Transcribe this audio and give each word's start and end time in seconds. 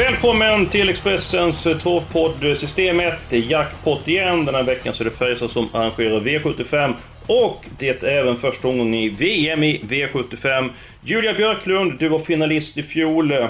Välkommen 0.00 0.66
till 0.66 0.88
Expressens 0.88 1.62
travpodd 1.62 2.56
Systemet. 2.56 3.14
Det 3.30 3.36
är 3.36 3.40
jackpot 3.40 4.08
igen. 4.08 4.44
Den 4.44 4.54
här 4.54 4.62
veckan 4.62 4.94
så 4.94 5.02
är 5.02 5.04
det 5.04 5.10
Färjestad 5.10 5.50
som 5.50 5.68
arrangerar 5.72 6.20
V75. 6.20 6.94
Och 7.26 7.64
det 7.78 8.02
är 8.02 8.08
även 8.08 8.36
första 8.36 8.68
omgången 8.68 8.94
i 8.94 9.08
VM 9.08 9.62
i 9.62 9.80
V75. 9.88 10.70
Julia 11.04 11.34
Björklund, 11.34 11.98
du 11.98 12.08
var 12.08 12.18
finalist 12.18 12.78
i 12.78 12.82
fjol. 12.82 13.32
Eh, 13.32 13.48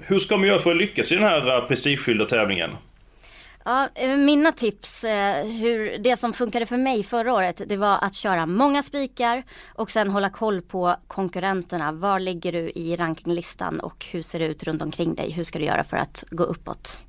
hur 0.00 0.18
ska 0.18 0.36
man 0.36 0.48
göra 0.48 0.58
för 0.58 0.70
att 0.70 0.76
lyckas 0.76 1.12
i 1.12 1.14
den 1.14 1.24
här 1.24 1.56
eh, 1.56 1.66
prestigefyllda 1.66 2.24
tävlingen? 2.24 2.70
Ja, 3.64 3.88
eh, 3.94 4.16
mina 4.16 4.52
tips, 4.52 5.04
eh, 5.04 5.46
hur, 5.46 5.98
det 5.98 6.16
som 6.16 6.32
funkade 6.32 6.66
för 6.66 6.76
mig 6.76 7.02
förra 7.02 7.32
året, 7.32 7.62
det 7.66 7.76
var 7.76 7.98
att 8.04 8.14
köra 8.14 8.46
många 8.46 8.82
spikar 8.82 9.42
och 9.74 9.90
sen 9.90 10.10
hålla 10.10 10.30
koll 10.30 10.62
på 10.62 10.96
konkurrenterna. 11.06 11.92
Var 11.92 12.20
ligger 12.20 12.52
du 12.52 12.70
i 12.74 12.96
rankinglistan 12.96 13.80
och 13.80 14.06
hur 14.10 14.22
ser 14.22 14.38
det 14.38 14.46
ut 14.46 14.62
runt 14.62 14.82
omkring 14.82 15.14
dig? 15.14 15.30
Hur 15.30 15.44
ska 15.44 15.58
du 15.58 15.64
göra 15.64 15.84
för 15.84 15.96
att 15.96 16.24
gå 16.30 16.44
uppåt? 16.44 17.04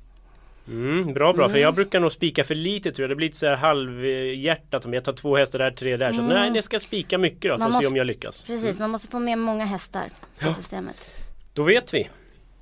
Mm, 0.68 1.14
bra 1.14 1.32
bra, 1.32 1.44
mm. 1.44 1.52
för 1.52 1.58
jag 1.58 1.74
brukar 1.74 2.00
nog 2.00 2.12
spika 2.12 2.44
för 2.44 2.54
lite 2.54 2.92
tror 2.92 3.04
jag. 3.04 3.10
Det 3.10 3.16
blir 3.16 3.26
lite 3.26 3.38
så 3.38 3.46
här 3.46 3.56
halvhjärtat 3.56 4.82
som 4.82 4.94
jag 4.94 5.04
tar 5.04 5.12
två 5.12 5.36
hästar 5.36 5.58
där, 5.58 5.70
tre 5.70 5.96
där. 5.96 6.10
Mm. 6.10 6.16
Så 6.16 6.34
nej, 6.34 6.52
jag 6.54 6.64
ska 6.64 6.80
spika 6.80 7.18
mycket 7.18 7.42
då 7.42 7.48
för 7.48 7.58
man 7.58 7.62
att 7.62 7.72
måste, 7.72 7.86
se 7.86 7.90
om 7.92 7.96
jag 7.96 8.06
lyckas. 8.06 8.44
Precis, 8.44 8.64
mm. 8.64 8.76
man 8.78 8.90
måste 8.90 9.08
få 9.08 9.18
med 9.18 9.38
många 9.38 9.64
hästar 9.64 10.08
på 10.38 10.46
ja. 10.46 10.54
systemet. 10.54 11.10
Då 11.52 11.62
vet 11.62 11.94
vi. 11.94 12.08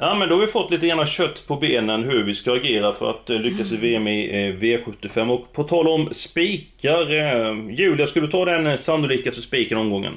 Ja 0.02 0.14
men 0.14 0.28
då 0.28 0.34
har 0.34 0.40
vi 0.40 0.46
fått 0.46 0.70
lite 0.70 0.86
grann 0.86 1.06
kött 1.06 1.46
på 1.46 1.56
benen 1.56 2.04
hur 2.04 2.24
vi 2.24 2.34
ska 2.34 2.52
agera 2.52 2.92
för 2.92 3.10
att 3.10 3.30
eh, 3.30 3.36
lyckas 3.36 3.72
i 3.72 3.76
VM 3.76 4.08
i 4.08 4.46
eh, 4.46 4.54
V75. 4.54 5.30
Och 5.30 5.52
på 5.52 5.64
tal 5.64 5.88
om 5.88 6.14
spikar, 6.14 7.10
eh, 7.10 7.70
Julia 7.70 8.06
ska 8.06 8.20
du 8.20 8.26
ta 8.26 8.44
den 8.44 8.78
sannolikaste 8.78 9.42
spiken 9.42 9.78
omgången? 9.78 10.12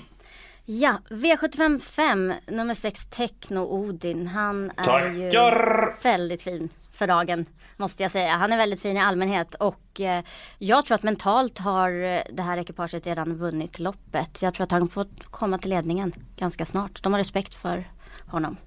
Ja, 0.65 0.97
V75 1.09 1.79
5, 1.79 2.33
nummer 2.47 2.75
6 2.75 3.05
Techno 3.05 3.59
Odin. 3.59 4.27
Han 4.27 4.71
är 4.77 4.83
Tackar. 4.83 5.11
ju 5.11 5.93
väldigt 6.03 6.41
fin 6.41 6.69
för 6.93 7.07
dagen. 7.07 7.45
Måste 7.77 8.03
jag 8.03 8.11
säga. 8.11 8.31
Han 8.31 8.51
är 8.51 8.57
väldigt 8.57 8.81
fin 8.81 8.97
i 8.97 8.99
allmänhet 8.99 9.53
och 9.53 10.01
eh, 10.01 10.23
jag 10.57 10.85
tror 10.85 10.95
att 10.95 11.03
mentalt 11.03 11.59
har 11.59 11.91
det 12.33 12.43
här 12.43 12.57
ekipaget 12.57 13.07
redan 13.07 13.35
vunnit 13.35 13.79
loppet. 13.79 14.41
Jag 14.41 14.53
tror 14.53 14.63
att 14.63 14.71
han 14.71 14.87
får 14.87 15.05
komma 15.23 15.57
till 15.57 15.69
ledningen 15.69 16.13
ganska 16.37 16.65
snart. 16.65 17.03
De 17.03 17.13
har 17.13 17.19
respekt 17.19 17.53
för 17.53 17.83
honom. 18.27 18.57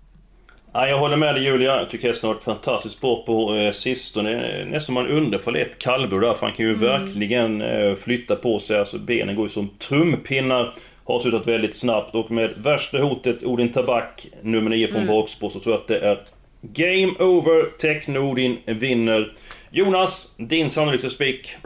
Ja, 0.76 0.88
jag 0.88 0.98
håller 0.98 1.16
med 1.16 1.34
dig 1.34 1.44
Julia. 1.44 1.76
Jag 1.76 1.90
tycker 1.90 2.08
hästen 2.08 2.26
har 2.26 2.34
varit 2.34 2.44
fantastiskt 2.44 3.00
bra 3.00 3.22
på 3.26 3.54
eh, 3.54 3.72
sistone. 3.72 4.64
Nästan 4.64 4.94
man 4.94 5.06
undrar 5.08 5.38
för 5.38 5.56
ett 5.56 5.78
kallblod 5.78 6.22
där, 6.22 6.34
för 6.34 6.46
han 6.46 6.56
kan 6.56 6.66
ju 6.66 6.74
mm. 6.74 6.80
verkligen 6.80 7.62
eh, 7.62 7.94
flytta 7.94 8.36
på 8.36 8.58
sig. 8.58 8.78
Alltså 8.78 8.98
benen 8.98 9.36
går 9.36 9.44
ju 9.44 9.48
som 9.48 9.68
trumpinnar. 9.78 10.74
Har 11.04 11.20
slutat 11.20 11.46
väldigt 11.46 11.76
snabbt 11.76 12.14
och 12.14 12.30
med 12.30 12.50
värsta 12.56 12.98
hotet 12.98 13.44
Odin 13.44 13.72
Tabak, 13.72 14.26
nummer 14.42 14.70
9 14.70 14.88
från 14.88 15.02
mm. 15.02 15.14
bakspår, 15.14 15.50
så 15.50 15.60
tror 15.60 15.74
jag 15.74 15.80
att 15.80 15.88
det 15.88 15.98
är 15.98 16.18
Game 16.60 17.12
over. 17.18 17.78
Technodin 17.78 18.56
vinner. 18.64 19.32
Jonas, 19.70 20.34
din 20.36 20.70
sannolika 20.70 21.10
spik? 21.10 21.56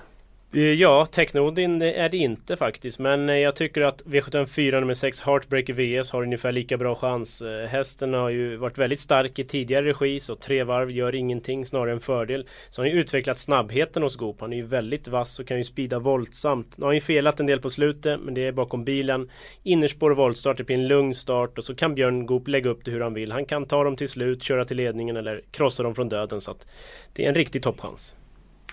Eh, 0.53 0.61
ja, 0.61 1.07
Technodin 1.07 1.83
eh, 1.83 2.01
är 2.01 2.09
det 2.09 2.17
inte 2.17 2.57
faktiskt. 2.57 2.99
Men 2.99 3.29
eh, 3.29 3.37
jag 3.37 3.57
tycker 3.57 3.83
att 3.83 4.03
V754 4.05 4.81
nummer 4.81 4.95
6 4.95 5.21
Heartbreaker 5.21 5.73
VS 5.73 6.11
har 6.11 6.23
ungefär 6.23 6.53
lika 6.53 6.77
bra 6.77 6.95
chans. 6.95 7.43
Hästen 7.69 8.15
har 8.15 8.31
ju 8.31 8.57
varit 8.57 8.79
väldigt 8.79 9.01
stark 9.01 9.39
i 9.39 9.45
tidigare 9.45 9.87
regi 9.87 10.21
så 10.21 10.35
tre 10.35 10.65
varv 10.65 10.93
gör 10.93 11.15
ingenting, 11.15 11.67
snarare 11.67 11.93
en 11.93 12.01
fördel. 12.01 12.47
Så 12.71 12.83
har 12.83 12.87
han 12.87 12.97
ju 12.97 13.01
utvecklat 13.01 13.39
snabbheten 13.39 14.03
hos 14.03 14.17
Goop. 14.17 14.41
Han 14.41 14.53
är 14.53 14.57
ju 14.57 14.67
väldigt 14.67 15.09
vass 15.09 15.39
och 15.39 15.47
kan 15.47 15.57
ju 15.57 15.65
spida 15.65 15.99
våldsamt. 15.99 16.79
Nu 16.79 16.83
har 16.83 16.89
han 16.89 16.95
ju 16.95 17.01
felat 17.01 17.41
en 17.41 17.47
del 17.47 17.61
på 17.61 17.71
slutet 17.71 18.21
men 18.21 18.35
det 18.35 18.47
är 18.47 18.53
bakom 18.53 18.85
bilen. 18.85 19.31
Innerspår 19.63 20.11
och 20.11 20.17
voltstart, 20.17 20.57
det 20.57 20.65
blir 20.65 20.77
en 20.77 20.89
lugn 20.89 21.15
start 21.15 21.59
och 21.59 21.65
så 21.65 21.75
kan 21.75 21.95
Björn 21.95 22.27
Goop 22.27 22.49
lägga 22.49 22.71
upp 22.71 22.85
det 22.85 22.91
hur 22.91 23.01
han 23.01 23.15
vill. 23.15 23.33
Han 23.33 23.45
kan 23.45 23.67
ta 23.67 23.85
dem 23.85 23.97
till 23.97 24.09
slut, 24.09 24.43
köra 24.43 24.65
till 24.65 24.77
ledningen 24.77 25.17
eller 25.17 25.43
krossa 25.51 25.83
dem 25.83 25.95
från 25.95 26.09
döden. 26.09 26.41
Så 26.41 26.51
att 26.51 26.67
det 27.13 27.25
är 27.25 27.29
en 27.29 27.35
riktig 27.35 27.63
toppchans. 27.63 28.15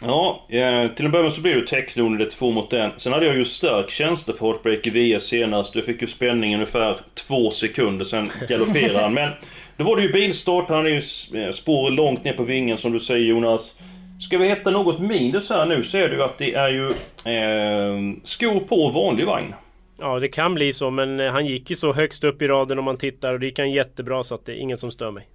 Ja, 0.01 0.45
eh, 0.49 0.91
till 0.91 1.05
en 1.05 1.11
början 1.11 1.31
så 1.31 1.41
blev 1.41 1.55
det 1.55 1.67
Techlone 1.67 2.17
det 2.17 2.29
två 2.29 2.51
mot 2.51 2.73
en. 2.73 2.91
Sen 2.97 3.13
hade 3.13 3.25
jag 3.25 3.35
ju 3.35 3.45
stark 3.45 3.89
känsla 3.89 4.33
för 4.33 4.45
Heartbreaker 4.45 4.91
VS 4.91 5.23
senast. 5.23 5.75
Jag 5.75 5.85
fick 5.85 6.01
ju 6.01 6.07
spänning 6.07 6.53
ungefär 6.53 6.97
två 7.27 7.51
sekunder, 7.51 8.05
sen 8.05 8.29
galopperade 8.49 8.99
han. 8.99 9.13
Men 9.13 9.31
då 9.77 9.83
var 9.83 9.95
det 9.95 10.01
ju 10.01 10.11
bilstart, 10.11 10.69
han 10.69 10.85
är 10.85 10.89
ju 10.89 11.41
eh, 11.43 11.51
spår 11.51 11.91
långt 11.91 12.23
ner 12.23 12.33
på 12.33 12.43
vingen 12.43 12.77
som 12.77 12.91
du 12.91 12.99
säger 12.99 13.25
Jonas. 13.25 13.79
Ska 14.21 14.37
vi 14.37 14.49
hitta 14.49 14.71
något 14.71 14.99
minus 14.99 15.49
här 15.49 15.65
nu 15.65 15.83
så 15.83 15.97
är 15.97 16.07
det 16.07 16.15
ju 16.15 16.23
att 16.23 16.37
det 16.37 16.53
är 16.53 16.69
ju 16.69 16.85
eh, 17.33 18.15
skor 18.23 18.59
på 18.59 18.89
vanlig 18.89 19.25
vagn. 19.25 19.53
Ja 19.99 20.19
det 20.19 20.27
kan 20.27 20.53
bli 20.53 20.73
så 20.73 20.89
men 20.89 21.19
han 21.19 21.45
gick 21.45 21.69
ju 21.69 21.75
så 21.75 21.93
högst 21.93 22.23
upp 22.23 22.41
i 22.41 22.47
raden 22.47 22.79
om 22.79 22.85
man 22.85 22.97
tittar 22.97 23.33
och 23.33 23.39
det 23.39 23.45
gick 23.45 23.59
han 23.59 23.71
jättebra 23.71 24.23
så 24.23 24.35
att 24.35 24.45
det 24.45 24.51
är 24.51 24.55
inget 24.55 24.79
som 24.79 24.91
stör 24.91 25.11
mig. 25.11 25.27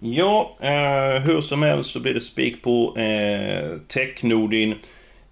Ja, 0.00 0.56
eh, 0.60 1.22
hur 1.22 1.40
som 1.40 1.62
helst 1.62 1.90
så 1.90 2.00
blir 2.00 2.14
det 2.14 2.20
spik 2.20 2.62
på 2.62 2.96
eh, 2.98 3.78
Technodin. 3.88 4.74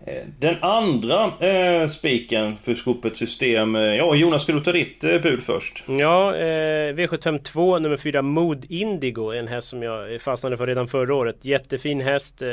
Eh, 0.05 0.25
den 0.39 0.57
andra 0.63 1.47
eh, 1.47 1.89
spiken 1.89 2.57
för 2.57 2.75
skopet 2.75 3.17
system. 3.17 3.77
Eh, 3.77 3.83
ja, 3.83 4.15
Jonas, 4.15 4.43
ska 4.43 4.53
du 4.53 4.61
ta 4.61 4.73
ditt 4.73 5.05
eh, 5.05 5.21
bud 5.21 5.43
först? 5.43 5.85
Ja, 5.87 6.37
eh, 6.37 6.95
V752 6.95 7.81
nummer 7.81 7.97
4 7.97 8.23
Mood 8.23 8.65
Indigo. 8.69 9.33
En 9.33 9.49
häst 9.49 9.69
som 9.69 9.83
jag 9.83 10.21
fastnade 10.21 10.57
för 10.57 10.67
redan 10.67 10.89
förra 10.89 11.15
året. 11.15 11.37
Jättefin 11.43 12.01
häst. 12.01 12.43
Eh, 12.43 12.49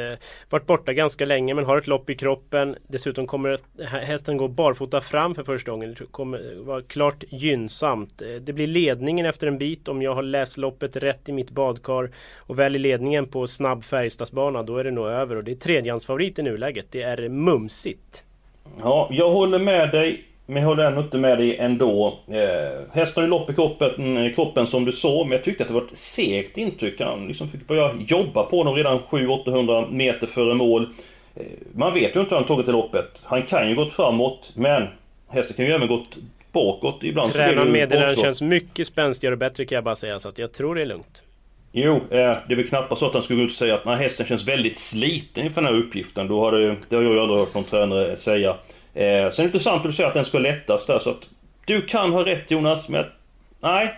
varit 0.50 0.66
borta 0.66 0.94
ganska 0.94 1.26
länge 1.26 1.54
men 1.54 1.66
har 1.66 1.78
ett 1.78 1.88
lopp 1.88 2.10
i 2.10 2.16
kroppen. 2.16 2.76
Dessutom 2.88 3.28
kommer 3.28 3.60
hästen 3.88 4.38
gå 4.38 4.48
barfota 4.48 5.02
fram 5.02 5.36
för 5.36 5.44
första 5.44 5.72
gången. 5.72 5.96
Det 6.00 6.06
kommer 6.12 6.64
vara 6.66 6.82
klart 6.82 7.24
gynnsamt. 7.30 8.22
Eh, 8.22 8.28
det 8.28 8.54
blir 8.54 8.68
ledningen 8.68 9.26
efter 9.26 9.48
en 9.48 9.58
bit 9.58 9.88
om 9.88 10.02
jag 10.02 10.16
har 10.16 10.24
läst 10.24 10.58
loppet 10.58 10.96
rätt 10.96 11.30
i 11.30 11.32
mitt 11.32 11.52
badkar. 11.52 12.12
Och 12.38 12.60
väl 12.60 12.76
i 12.76 12.80
ledningen 12.80 13.28
på 13.28 13.48
snabb 13.48 13.84
Färjestadsbana 13.84 14.64
då 14.64 14.78
är 14.78 14.84
det 14.84 14.92
nog 14.92 15.08
över. 15.08 15.36
Och 15.36 15.44
det 15.44 15.52
är 15.52 15.56
tredjehandsfavorit 15.56 16.40
i 16.40 16.42
nuläget. 16.42 16.86
Det 16.92 17.02
är 17.02 17.33
mumsigt. 17.34 18.24
Ja, 18.84 19.08
jag 19.12 19.32
håller 19.32 19.60
med 19.60 19.92
dig. 19.92 20.24
Men 20.46 20.62
jag 20.62 20.70
håller 20.70 20.84
ändå 20.84 21.02
inte 21.02 21.18
med 21.18 21.38
dig 21.38 21.58
ändå. 21.58 22.20
Eh, 22.28 22.96
hästen 22.96 23.22
har 23.22 23.28
ju 23.28 23.30
lopp 23.30 23.50
i 23.50 23.54
kroppen, 23.54 24.32
kroppen 24.36 24.68
som 24.68 24.86
du 24.86 24.92
sa, 24.92 25.24
men 25.24 25.32
jag 25.32 25.44
tyckte 25.44 25.64
att 25.64 25.68
det 25.68 25.74
var 25.74 25.82
ett 25.82 25.98
segt 25.98 26.58
intryck. 26.58 27.02
Han 27.02 27.28
liksom 27.28 27.48
fick 27.48 27.68
börja 27.68 27.92
jobba 28.08 28.44
på 28.44 28.64
dem 28.64 28.76
redan 28.76 29.00
700-800 29.00 29.92
meter 29.92 30.28
före 30.28 30.54
mål. 30.54 30.88
Eh, 31.36 31.44
man 31.76 31.94
vet 31.94 32.16
ju 32.16 32.20
inte 32.20 32.36
hur 32.36 32.40
han 32.40 32.46
tagit 32.46 32.66
till 32.66 32.74
loppet. 32.74 33.24
Han 33.26 33.44
kan 33.44 33.70
ju 33.70 33.76
gått 33.76 33.92
framåt, 33.92 34.52
men 34.56 34.88
hästen 35.28 35.56
kan 35.56 35.66
ju 35.66 35.72
även 35.72 35.88
gått 35.88 36.18
bakåt 36.52 37.04
ibland. 37.04 37.34
Tränaren 37.34 37.72
meddelar 37.72 38.10
känns 38.16 38.42
mycket 38.42 38.88
spänstigare 38.88 39.34
och 39.34 39.40
bättre 39.40 39.66
kan 39.66 39.76
jag 39.76 39.84
bara 39.84 39.96
säga, 39.96 40.20
så 40.20 40.30
att 40.30 40.38
jag 40.38 40.52
tror 40.52 40.76
det 40.76 40.82
är 40.82 40.86
lugnt. 40.86 41.24
Jo, 41.76 41.96
eh, 41.96 42.02
det 42.10 42.54
är 42.54 42.56
väl 42.56 42.68
knappast 42.68 43.00
så 43.00 43.06
att 43.06 43.14
han 43.14 43.24
skulle 43.24 43.40
gå 43.40 43.46
ut 43.46 43.52
och 43.52 43.58
säga 43.58 43.76
att 43.76 43.86
när 43.86 43.96
hästen 43.96 44.26
känns 44.26 44.48
väldigt 44.48 44.78
sliten 44.78 45.46
inför 45.46 45.62
den 45.62 45.74
här 45.74 45.82
uppgiften. 45.82 46.28
Då 46.28 46.40
har 46.40 46.52
det, 46.52 46.76
det 46.90 46.96
har 46.96 47.04
jag 47.04 47.14
ju 47.14 47.20
aldrig 47.20 47.40
hört 47.40 47.54
någon 47.54 47.64
tränare 47.64 48.16
säga. 48.16 48.50
Eh, 48.50 48.56
sen 48.94 49.04
är 49.04 49.32
det 49.38 49.44
intressant 49.44 49.78
att 49.78 49.84
du 49.84 49.92
säger 49.92 50.08
att 50.08 50.14
den 50.14 50.26
ska 50.26 50.40
lättas 50.40 50.86
där, 50.86 51.00
så 51.00 51.10
att 51.10 51.30
du 51.66 51.82
kan 51.82 52.14
ha 52.14 52.26
rätt 52.26 52.52
Jonas, 52.52 52.90
men 52.90 53.06
nej, 53.60 53.94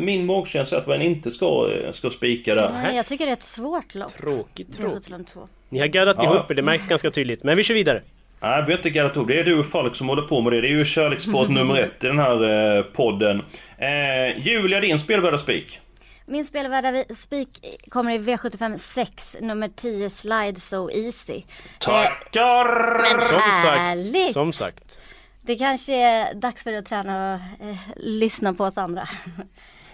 min 0.00 0.26
magkänsla 0.26 0.78
är 0.78 0.82
att 0.82 0.86
man 0.86 1.02
inte 1.02 1.30
ska, 1.30 1.68
eh, 1.70 1.90
ska 1.90 2.10
spika 2.10 2.54
där. 2.54 2.70
Nej, 2.72 2.96
jag 2.96 3.06
tycker 3.06 3.26
det 3.26 3.32
är 3.32 3.36
ett 3.36 3.42
svårt 3.42 3.94
lopp. 3.94 4.16
Tråkigt, 4.16 4.76
tråkigt. 4.76 5.36
Ni 5.68 5.78
har 5.78 5.86
gaddat 5.86 6.16
ja. 6.18 6.34
ihop 6.34 6.50
er, 6.50 6.54
det 6.54 6.62
märks 6.62 6.86
ganska 6.86 7.10
tydligt. 7.10 7.44
Men 7.44 7.56
vi 7.56 7.64
kör 7.64 7.74
vidare. 7.74 8.02
Nej, 8.40 8.62
vi 8.66 8.72
har 8.72 8.78
inte 8.78 8.90
gaddat 8.90 9.16
ihop. 9.16 9.28
Det 9.28 9.40
är 9.40 9.44
du 9.44 9.58
och 9.58 9.66
Falk 9.66 9.96
som 9.96 10.08
håller 10.08 10.22
på 10.22 10.40
med 10.40 10.52
det. 10.52 10.60
Det 10.60 10.66
är 10.68 10.70
ju 10.70 10.84
kärlekssport 10.84 11.48
nummer 11.50 11.78
ett 11.78 12.04
i 12.04 12.06
den 12.06 12.18
här 12.18 12.76
eh, 12.76 12.82
podden. 12.82 13.42
Eh, 13.78 14.46
Julia, 14.46 14.80
din 14.80 14.98
spelvärda 14.98 15.38
spik? 15.38 15.80
Min 16.26 16.44
spelvärda 16.44 17.14
spik 17.14 17.48
kommer 17.88 18.12
i 18.12 18.18
V75 18.18 18.78
6, 18.78 19.36
nummer 19.40 19.68
10, 19.68 20.10
Slide 20.10 20.60
So 20.60 20.90
Easy. 20.90 21.42
Tackar! 21.78 22.94
Eh, 22.94 23.16
men 23.16 23.28
som 23.28 23.40
härligt! 23.40 24.24
Sagt, 24.24 24.32
som 24.32 24.52
sagt. 24.52 24.98
Det 25.42 25.56
kanske 25.56 25.94
är 25.94 26.34
dags 26.34 26.62
för 26.62 26.70
dig 26.70 26.78
att 26.78 26.86
träna 26.86 27.34
och 27.34 27.66
eh, 27.66 27.76
lyssna 27.96 28.54
på 28.54 28.64
oss 28.64 28.78
andra. 28.78 29.08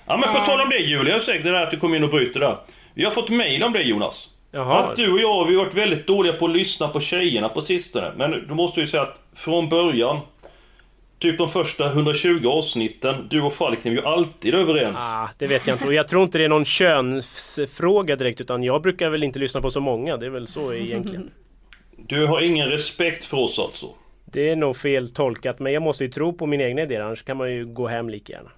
Ja 0.07 0.17
men 0.17 0.35
på 0.35 0.41
tal 0.41 0.61
om 0.61 0.69
det 0.69 0.79
Julia, 0.79 1.15
jag 1.15 1.23
säger 1.23 1.45
det 1.45 1.51
där 1.51 1.63
att 1.63 1.71
du 1.71 1.77
kom 1.77 1.95
in 1.95 2.05
och 2.05 2.11
bryter 2.11 2.41
där. 2.41 2.59
Vi 2.95 3.05
har 3.05 3.11
fått 3.11 3.31
mail 3.31 3.63
om 3.63 3.73
det 3.73 3.83
Jonas. 3.83 4.29
Jaha. 4.53 4.79
Att 4.79 4.97
du 4.97 5.13
och 5.13 5.21
jag 5.21 5.47
vi 5.47 5.57
har 5.57 5.65
varit 5.65 5.75
väldigt 5.75 6.07
dåliga 6.07 6.33
på 6.33 6.45
att 6.45 6.51
lyssna 6.51 6.89
på 6.89 7.01
tjejerna 7.01 7.49
på 7.49 7.63
sistone. 7.63 8.13
Men 8.17 8.31
du 8.31 8.55
måste 8.55 8.81
ju 8.81 8.87
säga 8.87 9.03
att 9.03 9.21
från 9.35 9.69
början 9.69 10.21
Typ 11.21 11.39
de 11.39 11.49
första 11.49 11.87
120 11.87 12.47
avsnitten, 12.49 13.27
du 13.31 13.41
och 13.41 13.53
Falken 13.53 13.93
är 13.93 13.97
ju 13.97 14.05
alltid 14.05 14.55
överens. 14.55 14.99
Ah, 15.01 15.29
det 15.39 15.47
vet 15.47 15.67
jag 15.67 15.75
inte. 15.75 15.87
Och 15.87 15.95
jag 15.95 16.09
tror 16.09 16.23
inte 16.23 16.39
det 16.39 16.45
är 16.45 16.49
någon 16.49 16.65
könsfråga 16.65 18.17
direkt. 18.17 18.41
Utan 18.41 18.63
jag 18.63 18.83
brukar 18.83 19.11
väl 19.11 19.25
inte 19.25 19.39
lyssna 19.39 19.61
på 19.61 19.71
så 19.71 19.81
många. 19.81 20.17
Det 20.17 20.27
är 20.27 20.31
väl 20.31 20.47
så 20.47 20.75
egentligen. 20.75 21.31
Du 21.97 22.27
har 22.27 22.41
ingen 22.41 22.69
respekt 22.69 23.25
för 23.25 23.37
oss 23.37 23.59
alltså? 23.59 23.87
Det 24.25 24.49
är 24.49 24.57
nog 24.57 24.77
fel 24.77 25.11
tolkat. 25.11 25.59
Men 25.59 25.73
jag 25.73 25.83
måste 25.83 26.05
ju 26.05 26.11
tro 26.11 26.33
på 26.33 26.47
mina 26.47 26.65
egna 26.65 26.83
idéer. 26.83 27.01
Annars 27.01 27.23
kan 27.23 27.37
man 27.37 27.53
ju 27.53 27.67
gå 27.67 27.87
hem 27.87 28.09
lika 28.09 28.33
gärna. 28.33 28.51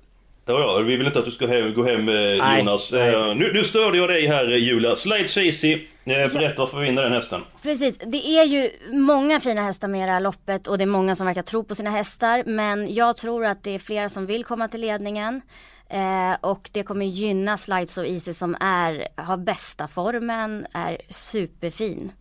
Ja, 0.45 0.61
ja, 0.61 0.79
vi 0.79 0.97
vill 0.97 1.07
inte 1.07 1.19
att 1.19 1.25
du 1.25 1.31
ska 1.31 1.47
hem, 1.47 1.75
gå 1.75 1.85
hem 1.85 2.09
eh, 2.09 2.59
Jonas. 2.59 2.93
Nej, 2.93 3.13
nej. 3.13 3.35
Nu, 3.35 3.53
nu 3.53 3.65
störde 3.65 3.99
jag 3.99 4.09
dig 4.09 4.27
här 4.27 4.45
Julia. 4.49 4.97
Slide 4.97 5.29
so 5.29 5.41
easy. 5.41 5.87
Berätta 6.05 6.59
varför 6.59 6.79
vi 6.79 6.85
vinner 6.85 7.03
den 7.03 7.13
hästen. 7.13 7.41
Precis, 7.63 7.99
det 7.99 8.27
är 8.27 8.45
ju 8.45 8.71
många 8.91 9.41
fina 9.41 9.63
hästar 9.63 9.89
med 9.89 10.03
i 10.03 10.07
det 10.07 10.13
här 10.13 10.21
loppet 10.21 10.67
och 10.67 10.79
det 10.79 10.85
är 10.85 10.87
många 10.87 11.17
som 11.17 11.27
verkar 11.27 11.43
tro 11.43 11.65
på 11.65 11.75
sina 11.75 11.91
hästar. 11.91 12.43
Men 12.47 12.95
jag 12.95 13.17
tror 13.17 13.45
att 13.45 13.65
det 13.65 13.71
är 13.71 13.79
flera 13.79 14.09
som 14.09 14.27
vill 14.27 14.45
komma 14.45 14.69
till 14.69 14.81
ledningen. 14.81 15.43
Eh, 15.89 16.37
och 16.41 16.71
det 16.73 16.83
kommer 16.83 17.07
gynna 17.07 17.59
Slide 17.59 17.87
So 17.87 18.05
Easy 18.05 18.33
som 18.33 18.57
är, 18.61 19.09
har 19.17 19.37
bästa 19.37 19.89
formen, 19.89 20.67
är 20.73 20.99
superfin. 21.09 22.13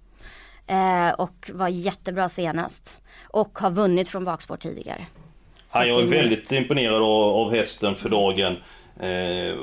Eh, 0.67 1.09
och 1.09 1.51
var 1.53 1.67
jättebra 1.67 2.29
senast. 2.29 2.99
Och 3.23 3.59
har 3.59 3.71
vunnit 3.71 4.09
från 4.09 4.25
bakspår 4.25 4.57
tidigare. 4.57 5.05
Han 5.71 5.89
är 5.89 6.03
väldigt 6.03 6.51
imponerad 6.51 7.01
av, 7.01 7.51
hästen 7.51 7.95
för 7.95 8.09
dagen. 8.09 8.55
Eh, 8.99 9.55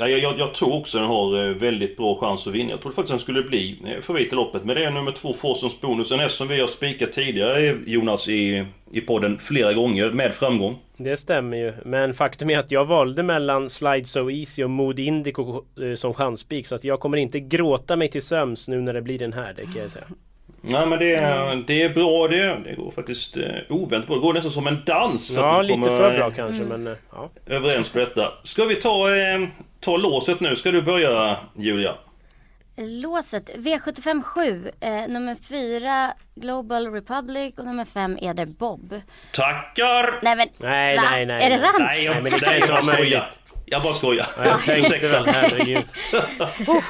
Ja, 0.00 0.08
jag, 0.08 0.38
jag, 0.38 0.54
tror 0.54 0.74
också 0.74 0.98
den 0.98 1.06
har 1.06 1.48
eh, 1.48 1.54
väldigt 1.54 1.96
bra 1.96 2.20
chans 2.20 2.46
att 2.46 2.52
vinna. 2.52 2.70
Jag 2.70 2.80
trodde 2.80 2.94
faktiskt 2.94 3.10
den 3.10 3.20
skulle 3.20 3.42
bli 3.42 3.78
eh, 3.86 4.00
favorit 4.00 4.32
i 4.32 4.36
loppet. 4.36 4.64
Men 4.64 4.76
det 4.76 4.84
är 4.84 4.90
nummer 4.90 5.12
två, 5.12 5.32
Forsons 5.32 5.80
Bonus. 5.80 6.12
En 6.12 6.18
häst 6.18 6.36
som 6.36 6.48
vi 6.48 6.60
har 6.60 6.66
spikat 6.66 7.12
tidigare, 7.12 7.78
Jonas, 7.86 8.28
i, 8.28 8.64
i 8.92 9.00
podden 9.00 9.38
flera 9.38 9.72
gånger 9.72 10.10
med 10.10 10.34
framgång. 10.34 10.78
Det 10.96 11.16
stämmer 11.16 11.56
ju. 11.56 11.72
Men 11.84 12.14
faktum 12.14 12.50
är 12.50 12.58
att 12.58 12.70
jag 12.70 12.84
valde 12.84 13.22
mellan 13.22 13.70
Slide 13.70 14.04
So 14.04 14.30
Easy 14.30 14.64
och 14.64 14.70
Mood 14.70 14.98
Indico 14.98 15.62
som 15.96 16.14
chanspik. 16.14 16.66
Så 16.66 16.74
att 16.74 16.84
jag 16.84 17.00
kommer 17.00 17.16
inte 17.16 17.40
gråta 17.40 17.96
mig 17.96 18.08
till 18.08 18.22
söms 18.22 18.68
nu 18.68 18.80
när 18.80 18.92
det 18.92 19.02
blir 19.02 19.18
den 19.18 19.32
här, 19.32 19.54
det 19.56 19.62
kan 19.62 19.82
jag 19.82 19.90
säga. 19.90 20.04
Nej 20.60 20.86
men 20.86 20.98
det, 20.98 21.14
är, 21.14 21.56
det 21.66 21.82
är 21.82 21.88
bra 21.88 22.28
det. 22.28 22.58
Det 22.64 22.74
går 22.74 22.90
faktiskt 22.90 23.36
eh, 23.36 23.44
oväntat 23.68 24.06
bra. 24.06 24.16
Det 24.16 24.22
går 24.22 24.32
nästan 24.32 24.52
som 24.52 24.66
en 24.66 24.82
dans. 24.86 25.36
Ja, 25.36 25.62
lite 25.62 25.82
för 25.82 26.16
bra 26.16 26.30
kanske 26.30 26.62
men 26.62 26.86
eh, 26.86 26.92
ja. 27.12 27.30
Överens 27.46 27.88
på 27.88 27.98
detta. 27.98 28.32
Ska 28.44 28.64
vi 28.64 28.74
ta, 28.74 29.16
eh, 29.16 29.48
ta 29.80 29.96
låset 29.96 30.40
nu? 30.40 30.56
Ska 30.56 30.70
du 30.70 30.82
börja 30.82 31.36
Julia? 31.56 31.94
Låset 32.80 33.50
V75 33.56 34.22
7, 34.22 34.70
eh, 34.80 34.90
nummer 35.08 35.36
4 35.48 36.12
Global 36.34 36.92
Republic 36.92 37.58
och 37.58 37.64
nummer 37.64 37.84
5 37.84 38.18
Eder 38.22 38.46
Bob. 38.46 39.00
Tackar! 39.32 40.18
Nej 40.22 40.36
men, 40.36 40.48
nej, 40.58 40.96
va? 40.96 41.02
nej, 41.10 41.26
nej. 41.26 41.46
Är 41.46 41.50
det 41.50 41.58
sant? 41.58 41.76
Nej, 41.78 42.04
jag, 42.04 42.12
nej 42.12 42.22
men 42.22 42.32
det 42.32 42.46
är 42.46 42.56
inte 42.56 42.86
möjligt. 42.86 43.54
Jag 43.66 43.82
bara 43.82 43.94
skojar. 43.94 44.26
Ja, 44.36 44.44
jag 44.66 44.82
tänkte 44.82 45.08
väl, 45.08 45.26
herregud. 45.26 45.84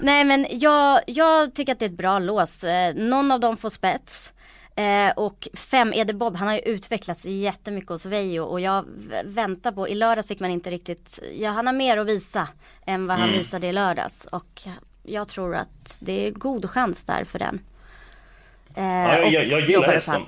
Nej 0.00 0.24
men 0.24 0.46
jag, 0.50 1.00
jag 1.06 1.54
tycker 1.54 1.72
att 1.72 1.78
det 1.78 1.84
är 1.84 1.88
ett 1.90 1.96
bra 1.96 2.18
lås. 2.18 2.64
Eh, 2.64 2.94
någon 2.94 3.32
av 3.32 3.40
dem 3.40 3.56
får 3.56 3.70
spets. 3.70 4.32
Eh, 4.76 5.12
och 5.16 5.48
fem 5.54 5.92
Eder 5.92 6.14
Bob, 6.14 6.36
han 6.36 6.48
har 6.48 6.54
ju 6.54 6.60
utvecklats 6.60 7.24
jättemycket 7.24 7.90
hos 7.90 8.06
Vejo 8.06 8.44
och 8.44 8.60
jag 8.60 8.84
väntar 9.24 9.72
på, 9.72 9.88
i 9.88 9.94
lördags 9.94 10.28
fick 10.28 10.40
man 10.40 10.50
inte 10.50 10.70
riktigt, 10.70 11.18
ja 11.38 11.50
han 11.50 11.66
har 11.66 11.72
mer 11.72 11.96
att 11.96 12.06
visa 12.06 12.48
än 12.86 13.06
vad 13.06 13.16
han 13.16 13.28
mm. 13.28 13.38
visade 13.38 13.66
i 13.66 13.72
lördags. 13.72 14.24
Och 14.24 14.62
jag 15.02 15.28
tror 15.28 15.54
att 15.54 15.96
det 16.00 16.26
är 16.26 16.30
god 16.30 16.70
chans 16.70 17.04
där 17.04 17.24
för 17.24 17.38
den. 17.38 17.60
Eh, 18.74 18.84
ja, 18.84 19.18
jag, 19.18 19.32
jag, 19.32 19.46
jag 19.46 19.60
gillar 19.60 19.92
hästen. 19.92 20.22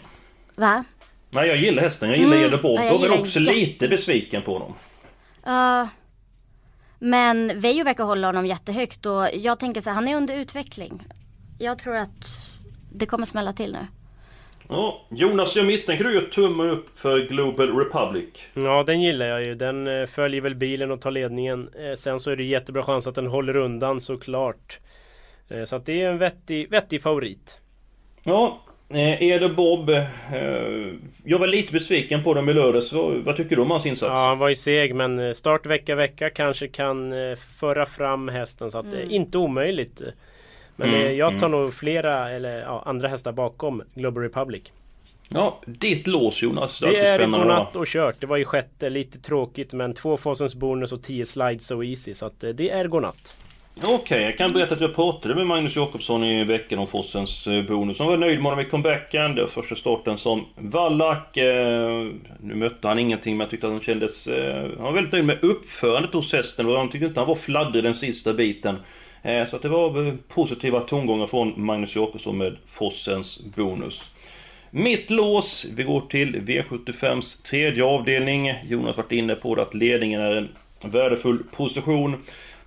Va? 0.54 0.84
Nej 1.30 1.48
jag 1.48 1.56
gillar 1.56 1.82
hästen, 1.82 2.08
jag 2.08 2.18
gillar 2.18 2.36
mm. 2.36 2.46
Eder 2.46 2.62
Bob. 2.62 2.78
Ja, 2.78 2.84
jag 2.84 3.04
är 3.04 3.20
också 3.20 3.38
lite 3.38 3.88
besviken 3.88 4.42
på 4.42 4.52
honom. 4.52 4.74
Uh, 5.46 5.88
men 7.02 7.60
Veijo 7.60 7.84
verkar 7.84 8.04
hålla 8.04 8.28
honom 8.28 8.46
jättehögt 8.46 9.06
och 9.06 9.26
jag 9.34 9.58
tänker 9.58 9.80
så 9.80 9.90
här, 9.90 9.94
han 9.94 10.08
är 10.08 10.16
under 10.16 10.34
utveckling. 10.34 11.02
Jag 11.58 11.78
tror 11.78 11.96
att 11.96 12.50
det 12.92 13.06
kommer 13.06 13.26
smälla 13.26 13.52
till 13.52 13.72
nu. 13.72 13.86
Ja, 14.68 15.06
Jonas, 15.08 15.56
jag 15.56 15.66
misstänker 15.66 16.04
du 16.04 16.14
gör 16.14 16.22
tummen 16.22 16.70
upp 16.70 16.98
för 16.98 17.20
Global 17.20 17.78
Republic. 17.78 18.28
Ja, 18.54 18.82
den 18.82 19.00
gillar 19.00 19.26
jag 19.26 19.44
ju. 19.44 19.54
Den 19.54 19.86
eh, 19.86 20.06
följer 20.06 20.40
väl 20.40 20.54
bilen 20.54 20.90
och 20.90 21.00
tar 21.00 21.10
ledningen. 21.10 21.70
Eh, 21.74 21.94
sen 21.96 22.20
så 22.20 22.30
är 22.30 22.36
det 22.36 22.44
jättebra 22.44 22.82
chans 22.82 23.06
att 23.06 23.14
den 23.14 23.26
håller 23.26 23.56
undan 23.56 24.00
såklart. 24.00 24.78
Eh, 25.48 25.64
så 25.64 25.76
att 25.76 25.86
det 25.86 26.02
är 26.02 26.10
en 26.10 26.18
vettig, 26.18 26.70
vettig 26.70 27.02
favorit. 27.02 27.58
Ja, 28.22 28.60
Eh, 28.92 29.22
Eder 29.22 29.48
Bob, 29.48 29.90
eh, 29.90 30.00
jag 31.24 31.38
var 31.38 31.46
lite 31.46 31.72
besviken 31.72 32.24
på 32.24 32.34
dem 32.34 32.48
i 32.48 32.52
lördags. 32.52 32.92
Vad, 32.92 33.16
vad, 33.16 33.36
tycker 33.36 33.56
du 33.56 33.62
om 33.62 33.70
hans 33.70 33.86
insats? 33.86 34.10
Ja, 34.14 34.26
han 34.26 34.38
var 34.38 34.48
ju 34.48 34.54
seg 34.54 34.94
men 34.94 35.18
eh, 35.18 35.32
start 35.32 35.66
vecka 35.66 35.94
vecka 35.94 36.30
kanske 36.30 36.68
kan 36.68 37.12
eh, 37.12 37.36
föra 37.60 37.86
fram 37.86 38.28
hästen 38.28 38.70
så 38.70 38.78
att 38.78 38.92
mm. 38.92 39.10
inte 39.10 39.38
omöjligt. 39.38 40.02
Men 40.76 40.88
mm, 40.88 41.00
eh, 41.00 41.12
jag 41.12 41.30
tar 41.30 41.46
mm. 41.46 41.60
nog 41.60 41.74
flera 41.74 42.30
eller 42.30 42.58
ja, 42.58 42.82
andra 42.86 43.08
hästar 43.08 43.32
bakom 43.32 43.82
Global 43.94 44.22
Republic. 44.22 44.62
Ja, 45.28 45.60
ditt 45.66 46.06
lås 46.06 46.42
Jonas. 46.42 46.80
Det, 46.80 46.90
det 46.90 47.08
är 47.08 47.26
godnatt 47.26 47.76
och 47.76 47.86
kört. 47.86 48.20
Det 48.20 48.26
var 48.26 48.36
ju 48.36 48.44
sjätte, 48.44 48.88
lite 48.88 49.18
tråkigt 49.18 49.72
men 49.72 49.94
två 49.94 50.16
Fossens 50.16 50.54
bonus 50.54 50.92
och 50.92 51.02
tio 51.02 51.26
slides 51.26 51.66
so 51.66 51.82
easy. 51.82 52.14
Så 52.14 52.26
att 52.26 52.40
det 52.40 52.70
är 52.70 52.88
godnatt. 52.88 53.36
Okej, 53.76 53.94
okay, 53.94 54.22
jag 54.22 54.38
kan 54.38 54.52
berätta 54.52 54.74
att 54.74 54.80
jag 54.80 54.94
pratade 54.94 55.34
med 55.34 55.46
Magnus 55.46 55.76
Jakobsson 55.76 56.24
i 56.24 56.44
veckan 56.44 56.78
om 56.78 56.86
Fossens 56.86 57.46
eh, 57.46 57.62
bonus. 57.62 57.98
Han 57.98 58.08
var 58.08 58.16
nöjd 58.16 58.42
med 58.42 58.70
comebacken. 58.70 59.34
Det 59.34 59.42
var 59.42 59.48
första 59.48 59.76
starten 59.76 60.18
som 60.18 60.46
vallack. 60.56 61.36
Eh, 61.36 62.06
nu 62.40 62.54
mötte 62.54 62.88
han 62.88 62.98
ingenting 62.98 63.34
men 63.34 63.40
jag 63.40 63.50
tyckte 63.50 63.66
att 63.66 63.72
han 63.72 63.82
kändes... 63.82 64.26
Eh, 64.26 64.70
han 64.76 64.84
var 64.84 64.92
väldigt 64.92 65.12
nöjd 65.12 65.24
med 65.24 65.44
uppförandet 65.44 66.12
hos 66.12 66.32
hästen 66.32 66.66
och 66.66 66.76
han 66.76 66.90
tyckte 66.90 67.06
inte 67.06 67.20
han 67.20 67.28
var 67.28 67.34
fladdrig 67.34 67.84
den 67.84 67.94
sista 67.94 68.32
biten. 68.32 68.76
Eh, 69.22 69.44
så 69.44 69.56
att 69.56 69.62
det 69.62 69.68
var 69.68 70.06
eh, 70.06 70.14
positiva 70.28 70.80
tongångar 70.80 71.26
från 71.26 71.64
Magnus 71.64 71.96
Jakobsson 71.96 72.38
med 72.38 72.56
Fossens 72.66 73.44
bonus. 73.56 74.10
Mitt 74.70 75.10
lås, 75.10 75.66
vi 75.76 75.82
går 75.82 76.00
till 76.00 76.36
V75s 76.36 77.46
tredje 77.46 77.84
avdelning. 77.84 78.54
Jonas 78.68 78.96
varit 78.96 79.12
inne 79.12 79.34
på 79.34 79.54
det 79.54 79.62
att 79.62 79.74
ledningen 79.74 80.20
är 80.20 80.36
en 80.36 80.48
värdefull 80.90 81.38
position 81.56 82.16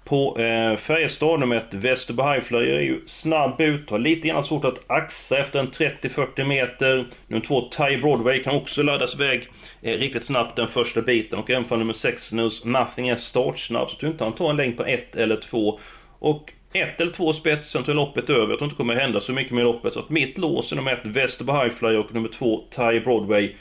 på 0.04 0.40
eh, 0.40 0.76
Färjestad. 0.78 1.40
Nummer 1.40 1.56
ett 1.56 1.74
Västerbo 1.74 2.24
Highflyer 2.24 2.74
är 2.74 2.82
ju 2.82 3.02
snabb 3.06 3.62
ut, 3.62 3.90
har 3.90 4.00
lite 4.00 4.28
grann 4.28 4.44
svårt 4.44 4.66
att 4.66 4.84
axa 4.88 5.38
efter 5.38 5.60
en 5.60 5.68
30-40 5.68 6.46
meter. 6.46 7.08
Nummer 7.28 7.46
två 7.46 7.70
Ty 7.70 7.98
Broadway 7.98 8.44
kan 8.44 8.56
också 8.56 8.84
laddas 8.84 9.16
iväg 9.16 9.48
eh, 9.82 9.92
riktigt 9.92 10.26
snabbt 10.26 10.56
den 10.56 10.68
första 10.68 11.02
biten. 11.02 11.40
Och 11.40 11.50
även 11.50 11.64
för 11.64 11.78
nummer 11.78 11.94
6 11.94 12.32
Nus 12.32 12.66
Nothing 12.66 13.08
är 13.08 13.16
startsnabb, 13.16 13.90
så 13.90 13.98
tror 13.98 14.12
inte 14.12 14.24
han 14.24 14.34
tar 14.34 14.50
en 14.50 14.58
längd 14.58 14.78
på 14.78 14.86
ett 14.86 15.16
eller 15.16 15.36
två. 15.36 15.80
Och 16.20 16.54
ett 16.74 17.02
eller 17.02 17.12
två 17.12 17.34
spets, 17.34 17.70
sen 17.70 17.84
tar 17.84 17.94
loppet 17.94 18.30
över. 18.30 18.50
Jag 18.50 18.58
tror 18.58 18.64
inte 18.64 18.74
det 18.74 18.78
kommer 18.78 18.96
hända 18.96 19.20
så 19.20 19.32
mycket 19.32 19.54
med 19.54 19.64
loppet. 19.64 19.94
Så 19.94 20.00
att 20.00 20.10
mitt 20.10 20.38
lås 20.38 20.72
är 20.72 20.76
nummer 20.76 20.94
ett 20.94 21.06
Västerbo 21.06 21.54
Highflyer 21.54 21.98
och 21.98 22.14
nummer 22.14 22.30
två 22.30 22.64
Ty 22.70 23.00
Broadway. 23.00 23.56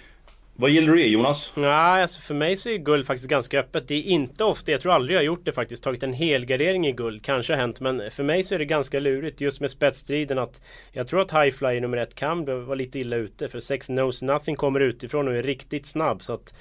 Vad 0.62 0.70
gillar 0.70 0.92
du 0.92 0.96
det 0.96 1.06
Jonas? 1.06 1.52
Nej, 1.56 2.02
alltså 2.02 2.20
för 2.20 2.34
mig 2.34 2.56
så 2.56 2.68
är 2.68 2.76
guld 2.76 3.06
faktiskt 3.06 3.28
ganska 3.28 3.60
öppet. 3.60 3.88
Det 3.88 3.94
är 3.94 4.02
inte 4.02 4.44
ofta, 4.44 4.72
jag 4.72 4.80
tror 4.80 4.92
aldrig 4.92 5.14
jag 5.14 5.20
har 5.20 5.24
gjort 5.24 5.44
det 5.44 5.52
faktiskt, 5.52 5.82
tagit 5.82 6.02
en 6.02 6.12
helgardering 6.12 6.86
i 6.86 6.92
guld. 6.92 7.24
Kanske 7.24 7.52
har 7.52 7.60
hänt, 7.60 7.80
men 7.80 8.10
för 8.10 8.22
mig 8.22 8.44
så 8.44 8.54
är 8.54 8.58
det 8.58 8.64
ganska 8.64 9.00
lurigt 9.00 9.40
just 9.40 9.60
med 9.60 9.70
spetsstriden 9.70 10.38
att 10.38 10.60
jag 10.92 11.08
tror 11.08 11.20
att 11.20 11.32
Highflyer 11.32 11.80
nummer 11.80 11.96
ett 11.96 12.14
kan 12.14 12.44
vara 12.44 12.74
lite 12.74 12.98
illa 12.98 13.16
ute. 13.16 13.48
För 13.48 13.60
6 13.60 13.86
Knows 13.86 14.22
Nothing 14.22 14.56
kommer 14.56 14.80
utifrån 14.80 15.28
och 15.28 15.34
är 15.34 15.42
riktigt 15.42 15.86
snabb. 15.86 16.22
Så 16.22 16.32
att, 16.32 16.54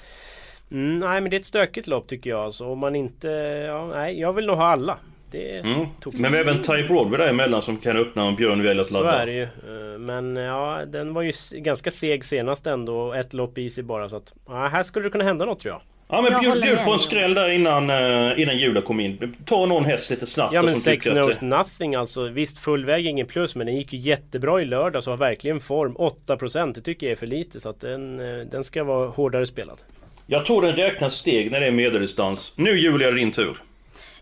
mm, 0.70 0.98
nej, 0.98 1.20
men 1.20 1.30
det 1.30 1.36
är 1.36 1.40
ett 1.40 1.46
stökigt 1.46 1.86
lopp 1.86 2.08
tycker 2.08 2.30
jag. 2.30 2.38
Så 2.38 2.44
alltså, 2.44 2.66
om 2.66 2.78
man 2.78 2.96
inte, 2.96 3.28
ja, 3.66 3.86
nej, 3.86 4.20
jag 4.20 4.32
vill 4.32 4.46
nog 4.46 4.56
ha 4.56 4.66
alla. 4.66 4.98
Det 5.32 5.58
mm. 5.58 5.86
Men 6.04 6.32
vi 6.32 6.38
har 6.38 6.44
även 6.44 6.62
Ty 6.62 6.88
Broadway 6.88 7.18
däremellan 7.18 7.62
som 7.62 7.76
kan 7.76 7.96
öppna 7.96 8.24
om 8.24 8.36
Björn 8.36 8.62
väljer 8.62 8.82
att 8.82 8.90
ladda. 8.90 9.12
Så 9.12 9.18
är 9.18 9.26
det 9.26 9.32
ju. 9.32 9.42
Eh, 9.42 9.98
men 9.98 10.36
ja, 10.36 10.80
den 10.86 11.14
var 11.14 11.22
ju 11.22 11.32
ganska 11.52 11.90
seg 11.90 12.24
senast 12.24 12.66
ändå. 12.66 13.12
Ett 13.12 13.34
lopp 13.34 13.58
easy 13.58 13.82
bara. 13.82 14.08
Så 14.08 14.16
att, 14.16 14.32
ja, 14.48 14.68
här 14.68 14.82
skulle 14.82 15.06
det 15.06 15.10
kunna 15.10 15.24
hända 15.24 15.44
något 15.44 15.60
tror 15.60 15.72
jag. 15.72 15.82
Ja 16.08 16.22
men 16.22 16.40
bjud, 16.40 16.62
bjud 16.62 16.78
på 16.84 16.92
en 16.92 16.98
skräll 16.98 17.34
där 17.34 17.50
innan, 17.50 17.90
uh, 17.90 18.40
innan 18.40 18.58
Juda 18.58 18.80
kom 18.80 19.00
in. 19.00 19.36
Ta 19.46 19.66
någon 19.66 19.84
häst 19.84 20.10
lite 20.10 20.26
snabbt. 20.26 20.54
Ja 20.54 20.62
men 20.62 20.76
Sex 20.76 21.06
Knows 21.06 21.36
att... 21.36 21.40
Nothing 21.40 21.94
alltså. 21.94 22.28
Visst 22.28 22.58
full 22.58 22.84
väg 22.84 23.06
ingen 23.06 23.26
plus 23.26 23.54
men 23.54 23.66
den 23.66 23.76
gick 23.76 23.92
ju 23.92 23.98
jättebra 23.98 24.62
i 24.62 24.64
lördag 24.64 25.02
så 25.02 25.10
har 25.10 25.16
verkligen 25.16 25.60
form. 25.60 25.96
8% 26.26 26.74
det 26.74 26.80
tycker 26.80 27.06
jag 27.06 27.12
är 27.12 27.16
för 27.16 27.26
lite 27.26 27.60
så 27.60 27.68
att 27.68 27.80
den, 27.80 28.16
den 28.50 28.64
ska 28.64 28.84
vara 28.84 29.08
hårdare 29.08 29.46
spelad. 29.46 29.82
Jag 30.26 30.46
tror 30.46 30.62
den 30.62 30.76
räknar 30.76 31.08
steg 31.08 31.50
när 31.50 31.60
det 31.60 31.66
är 31.66 31.72
medeldistans. 31.72 32.54
Nu 32.56 32.78
Julia, 32.78 33.10
din 33.10 33.32
tur. 33.32 33.56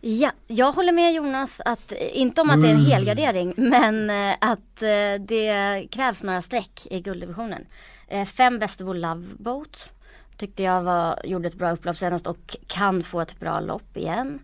Ja, 0.02 0.32
jag 0.46 0.72
håller 0.72 0.92
med 0.92 1.12
Jonas 1.12 1.60
att, 1.64 1.92
inte 1.92 2.40
om 2.40 2.50
att 2.50 2.62
det 2.62 2.68
är 2.68 2.72
en 2.72 2.78
mm. 2.78 2.90
helgardering, 2.90 3.54
men 3.56 4.10
eh, 4.10 4.36
att 4.40 4.82
eh, 4.82 5.20
det 5.20 5.86
krävs 5.90 6.22
några 6.22 6.42
streck 6.42 6.86
i 6.90 7.00
gulddivisionen. 7.00 7.66
Eh, 8.08 8.26
fem 8.26 8.58
Västerbo 8.58 8.92
Loveboat 8.92 9.92
tyckte 10.36 10.62
jag 10.62 10.82
var, 10.82 11.20
gjorde 11.24 11.48
ett 11.48 11.54
bra 11.54 11.70
upplopp 11.70 11.96
senast 11.96 12.26
och 12.26 12.56
kan 12.66 13.02
få 13.02 13.20
ett 13.20 13.40
bra 13.40 13.60
lopp 13.60 13.96
igen. 13.96 14.38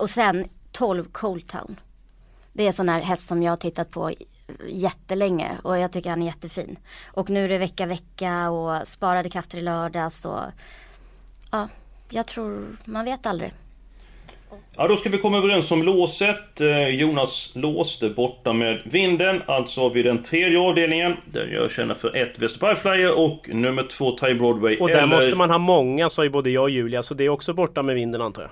Och 0.00 0.10
sen 0.10 0.48
12 0.72 1.04
Cold 1.12 1.48
Town. 1.48 1.80
Det 2.52 2.66
är 2.66 2.72
sån 2.72 2.88
här 2.88 3.00
häst 3.00 3.26
som 3.26 3.42
jag 3.42 3.52
har 3.52 3.56
tittat 3.56 3.90
på 3.90 4.12
jättelänge 4.68 5.50
och 5.62 5.78
jag 5.78 5.92
tycker 5.92 6.10
han 6.10 6.22
är 6.22 6.26
jättefin. 6.26 6.76
Och 7.06 7.30
nu 7.30 7.44
är 7.44 7.48
det 7.48 7.58
vecka 7.58 7.86
vecka 7.86 8.50
och 8.50 8.88
sparade 8.88 9.30
krafter 9.30 9.58
i 9.58 9.62
lördags 9.62 10.24
och 10.24 10.40
ja, 11.50 11.68
jag 12.08 12.26
tror, 12.26 12.76
man 12.84 13.04
vet 13.04 13.26
aldrig. 13.26 13.52
Ja, 14.76 14.88
då 14.88 14.96
ska 14.96 15.08
vi 15.08 15.18
komma 15.18 15.38
överens 15.38 15.70
om 15.70 15.82
låset. 15.82 16.60
Eh, 16.60 16.88
Jonas 16.88 17.52
låste 17.54 18.08
borta 18.08 18.52
med 18.52 18.80
vinden. 18.84 19.42
Alltså 19.46 19.80
har 19.80 19.90
vi 19.90 20.02
den 20.02 20.22
tredje 20.22 20.58
avdelningen. 20.58 21.16
Där 21.32 21.46
jag 21.46 21.70
känner 21.70 21.94
för 21.94 22.16
ett 22.16 22.38
Västerberg 22.38 22.76
Flyer 22.76 23.18
och 23.18 23.48
nummer 23.52 23.82
två 23.82 24.10
Thai 24.10 24.34
Broadway. 24.34 24.76
Och 24.78 24.88
där 24.88 24.98
eller... 24.98 25.16
måste 25.16 25.36
man 25.36 25.50
ha 25.50 25.58
många, 25.58 26.10
sa 26.10 26.24
ju 26.24 26.30
både 26.30 26.50
jag 26.50 26.62
och 26.62 26.70
Julia. 26.70 27.02
Så 27.02 27.14
det 27.14 27.24
är 27.24 27.28
också 27.28 27.54
borta 27.54 27.82
med 27.82 27.94
vinden 27.94 28.20
antar 28.20 28.42
jag. 28.42 28.50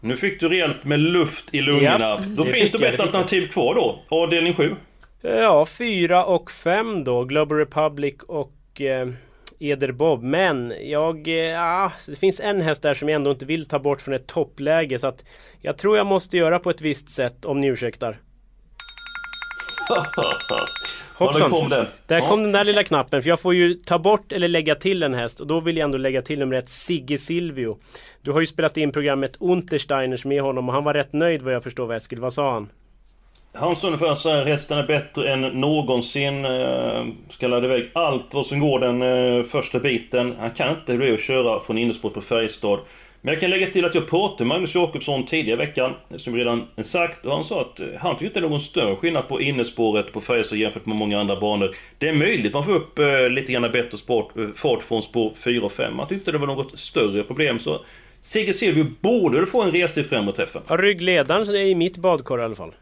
Nu 0.00 0.16
fick 0.16 0.40
du 0.40 0.48
rejält 0.48 0.84
med 0.84 1.00
luft 1.00 1.54
i 1.54 1.60
lungorna. 1.60 1.98
Ja, 1.98 2.20
då 2.28 2.44
det 2.44 2.50
finns 2.50 2.72
det 2.72 2.78
fick 2.78 3.00
alternativ 3.00 3.48
kvar 3.48 3.74
då. 3.74 3.98
Avdelning 4.08 4.54
7. 4.54 4.74
Ja, 5.22 5.66
fyra 5.66 6.24
och 6.24 6.50
fem 6.50 7.04
då. 7.04 7.24
Global 7.24 7.58
Republic 7.58 8.14
och 8.28 8.80
eh, 8.80 9.08
Eder 9.58 9.92
Bob. 9.92 10.22
Men 10.22 10.72
jag... 10.80 11.28
Eh, 11.28 11.34
ja, 11.34 11.92
det 12.06 12.16
finns 12.16 12.40
en 12.40 12.60
häst 12.60 12.82
där 12.82 12.94
som 12.94 13.08
jag 13.08 13.16
ändå 13.16 13.30
inte 13.30 13.44
vill 13.44 13.66
ta 13.68 13.78
bort 13.78 14.00
från 14.00 14.14
ett 14.14 14.26
toppläge. 14.26 14.98
Så 14.98 15.06
att 15.06 15.24
jag 15.60 15.78
tror 15.78 15.96
jag 15.96 16.06
måste 16.06 16.36
göra 16.36 16.58
på 16.58 16.70
ett 16.70 16.80
visst 16.80 17.08
sätt 17.08 17.44
om 17.44 17.60
ni 17.60 17.66
ursäktar. 17.66 18.18
Hoppsan! 21.14 21.50
kom 21.50 21.68
den. 21.68 21.86
Där 22.06 22.16
Ja. 22.18 22.28
kom 22.28 22.42
den 22.42 22.52
där 22.52 22.64
lilla 22.64 22.84
knappen. 22.84 23.22
För 23.22 23.28
jag 23.28 23.40
får 23.40 23.54
ju 23.54 23.74
ta 23.74 23.98
bort 23.98 24.32
eller 24.32 24.48
lägga 24.48 24.74
till 24.74 25.02
en 25.02 25.14
häst. 25.14 25.40
Och 25.40 25.46
då 25.46 25.60
vill 25.60 25.76
jag 25.76 25.84
ändå 25.84 25.98
lägga 25.98 26.22
till 26.22 26.38
nummer 26.38 26.56
ett, 26.56 26.68
Sigge 26.68 27.18
Silvio. 27.18 27.78
Du 28.22 28.32
har 28.32 28.40
ju 28.40 28.46
spelat 28.46 28.76
in 28.76 28.92
programmet 28.92 29.36
Untersteiners 29.40 30.24
med 30.24 30.42
honom 30.42 30.68
och 30.68 30.74
han 30.74 30.84
var 30.84 30.94
rätt 30.94 31.12
nöjd 31.12 31.42
vad 31.42 31.54
jag 31.54 31.62
förstår 31.62 31.94
Eskil. 31.94 32.20
Vad 32.20 32.32
sa 32.32 32.52
han? 32.52 32.68
Han 33.58 33.76
står 33.76 33.88
ungefär 33.88 34.14
så 34.14 34.30
här, 34.30 34.44
hästen 34.44 34.78
är 34.78 34.86
bättre 34.86 35.32
än 35.32 35.40
någonsin. 35.40 36.44
Eh, 36.44 37.06
ska 37.28 37.48
ladda 37.48 37.66
iväg 37.66 37.90
allt 37.92 38.34
vad 38.34 38.46
som 38.46 38.60
går 38.60 38.80
den 38.80 39.02
eh, 39.02 39.44
första 39.44 39.78
biten. 39.78 40.34
Han 40.38 40.50
kan 40.50 40.70
inte 40.70 40.96
bli 40.96 41.14
att 41.14 41.20
köra 41.20 41.60
från 41.60 41.78
innerspåret 41.78 42.14
på 42.14 42.20
Färjestad. 42.20 42.78
Men 43.20 43.34
jag 43.34 43.40
kan 43.40 43.50
lägga 43.50 43.66
till 43.66 43.84
att 43.84 43.94
jag 43.94 44.08
pratade 44.08 44.44
med 44.44 44.46
Magnus 44.46 44.74
Jakobsson 44.74 45.26
tidigare 45.26 45.62
i 45.62 45.66
veckan, 45.66 45.94
som 46.16 46.36
redan 46.36 46.66
sagt, 46.82 47.26
och 47.26 47.32
han 47.32 47.44
sa 47.44 47.60
att 47.60 47.80
eh, 47.80 47.86
han 47.98 48.14
tycker 48.14 48.26
inte 48.26 48.40
det 48.40 48.46
är 48.46 48.50
någon 48.50 48.60
större 48.60 48.96
skillnad 48.96 49.28
på 49.28 49.40
innerspåret 49.40 50.12
på 50.12 50.20
Färjestad 50.20 50.58
jämfört 50.58 50.86
med 50.86 50.96
många 50.96 51.20
andra 51.20 51.40
banor. 51.40 51.76
Det 51.98 52.08
är 52.08 52.12
möjligt 52.12 52.54
man 52.54 52.64
får 52.64 52.74
upp 52.74 52.98
eh, 52.98 53.28
lite 53.28 53.52
grann 53.52 53.72
bättre 53.72 53.98
sport, 53.98 54.36
eh, 54.36 54.46
fart 54.54 54.82
från 54.82 55.02
spår 55.02 55.32
4 55.44 55.64
och 55.64 55.72
5. 55.72 55.98
Han 55.98 56.08
tyckte 56.08 56.32
det 56.32 56.38
var 56.38 56.46
något 56.46 56.78
större 56.78 57.22
problem, 57.22 57.58
så 57.58 57.80
Sigge 58.20 58.52
Silvio 58.52 58.86
borde 59.00 59.36
väl 59.36 59.46
få 59.46 59.62
en 59.62 59.70
resa 59.70 60.00
i 60.00 60.04
främre 60.04 60.32
träffen. 60.32 60.62
Ja, 60.68 60.76
ryggledaren 60.76 61.48
är 61.48 61.54
i 61.54 61.74
mitt 61.74 61.96
badkar 61.96 62.38
i 62.38 62.42
alla 62.42 62.54
fall. 62.54 62.72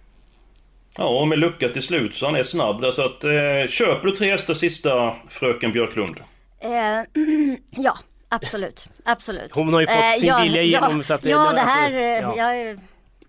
Ja, 0.97 1.21
och 1.21 1.29
med 1.29 1.39
lucka 1.39 1.69
till 1.69 1.83
slut 1.83 2.15
så 2.15 2.27
han 2.27 2.35
är 2.37 2.43
snabb 2.43 2.81
där, 2.81 2.91
så 2.91 3.03
att... 3.05 3.25
Eh, 3.25 3.31
köper 3.71 4.09
du 4.09 4.17
tre 4.17 4.31
hästar 4.31 4.55
sista 4.55 5.15
Fröken 5.29 5.73
Björklund? 5.73 6.17
Eh, 6.61 6.71
ja, 7.71 7.99
absolut. 8.29 8.89
Absolut. 9.05 9.51
Hon 9.53 9.73
har 9.73 9.81
ju 9.81 9.87
fått 9.87 10.21
sin 10.21 10.43
vilja 10.43 10.63
igenom, 10.63 10.97
Ja, 10.97 11.03
så 11.03 11.15
att 11.15 11.23
det- 11.23 11.29
ja, 11.31 11.45
det- 11.51 11.55
det 11.55 11.61
här... 11.61 11.85
alltså, 11.85 11.99
eh, 12.31 12.39
ja. 12.45 12.55
Jag, 12.55 12.79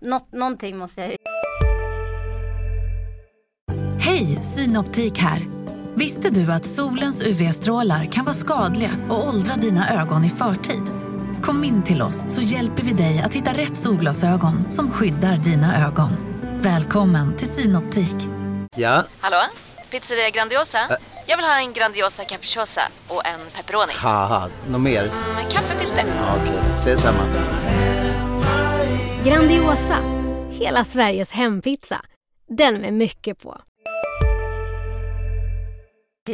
något, 0.00 0.32
någonting 0.32 0.78
måste 0.78 1.00
jag 1.00 1.10
ju... 1.10 1.16
Hej, 4.00 4.26
Synoptik 4.26 5.18
här. 5.18 5.40
Visste 5.94 6.30
du 6.30 6.52
att 6.52 6.64
solens 6.66 7.22
UV-strålar 7.26 8.04
kan 8.12 8.24
vara 8.24 8.34
skadliga 8.34 8.90
och 9.08 9.28
åldra 9.28 9.54
dina 9.54 10.02
ögon 10.02 10.24
i 10.24 10.30
förtid? 10.30 10.82
Kom 11.42 11.64
in 11.64 11.82
till 11.82 12.02
oss 12.02 12.24
så 12.34 12.42
hjälper 12.42 12.82
vi 12.82 12.92
dig 12.92 13.22
att 13.24 13.34
hitta 13.34 13.50
rätt 13.50 13.76
solglasögon 13.76 14.70
som 14.70 14.90
skyddar 14.90 15.36
dina 15.36 15.86
ögon. 15.86 16.10
Välkommen 16.66 17.36
till 17.36 17.48
Synoptik. 17.48 18.16
Ja, 18.76 19.04
Hallå? 19.20 19.36
Pizzeria 19.90 20.30
Grandiosa? 20.30 20.78
Jag 21.26 21.36
vill 21.36 21.46
ha 21.46 21.58
en 21.58 21.72
Grandiosa 21.72 22.24
capriciosa 22.24 22.80
och 23.08 23.26
en 23.26 23.40
pepperoni. 23.56 23.92
något 24.70 24.80
mer? 24.80 25.02
Med 25.02 25.52
kaffefilter. 25.52 26.04
Ja, 26.16 26.36
Okej, 26.42 26.58
ses 26.76 27.00
samma. 27.02 27.18
Grandiosa, 29.24 29.98
hela 30.50 30.84
Sveriges 30.84 31.32
hempizza. 31.32 32.04
Den 32.48 32.74
med 32.74 32.92
mycket 32.94 33.42
på. 33.42 33.60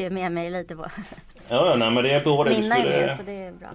ju 0.03 0.11
med 0.11 0.33
mig 0.33 0.51
lite 0.51 0.77
på. 0.77 0.87
Ja, 1.49 1.67
ja, 1.67 1.77
nej 1.77 1.91
men 1.91 2.05
det 2.05 2.13
är 2.13 2.21
bra 2.21 2.45
det. 2.45 2.51
Vi 2.51 2.57
Mina 2.63 2.77
är 2.77 3.07
med 3.07 3.17
så 3.17 3.23
det 3.23 3.33
är 3.33 3.53
bra. 3.53 3.69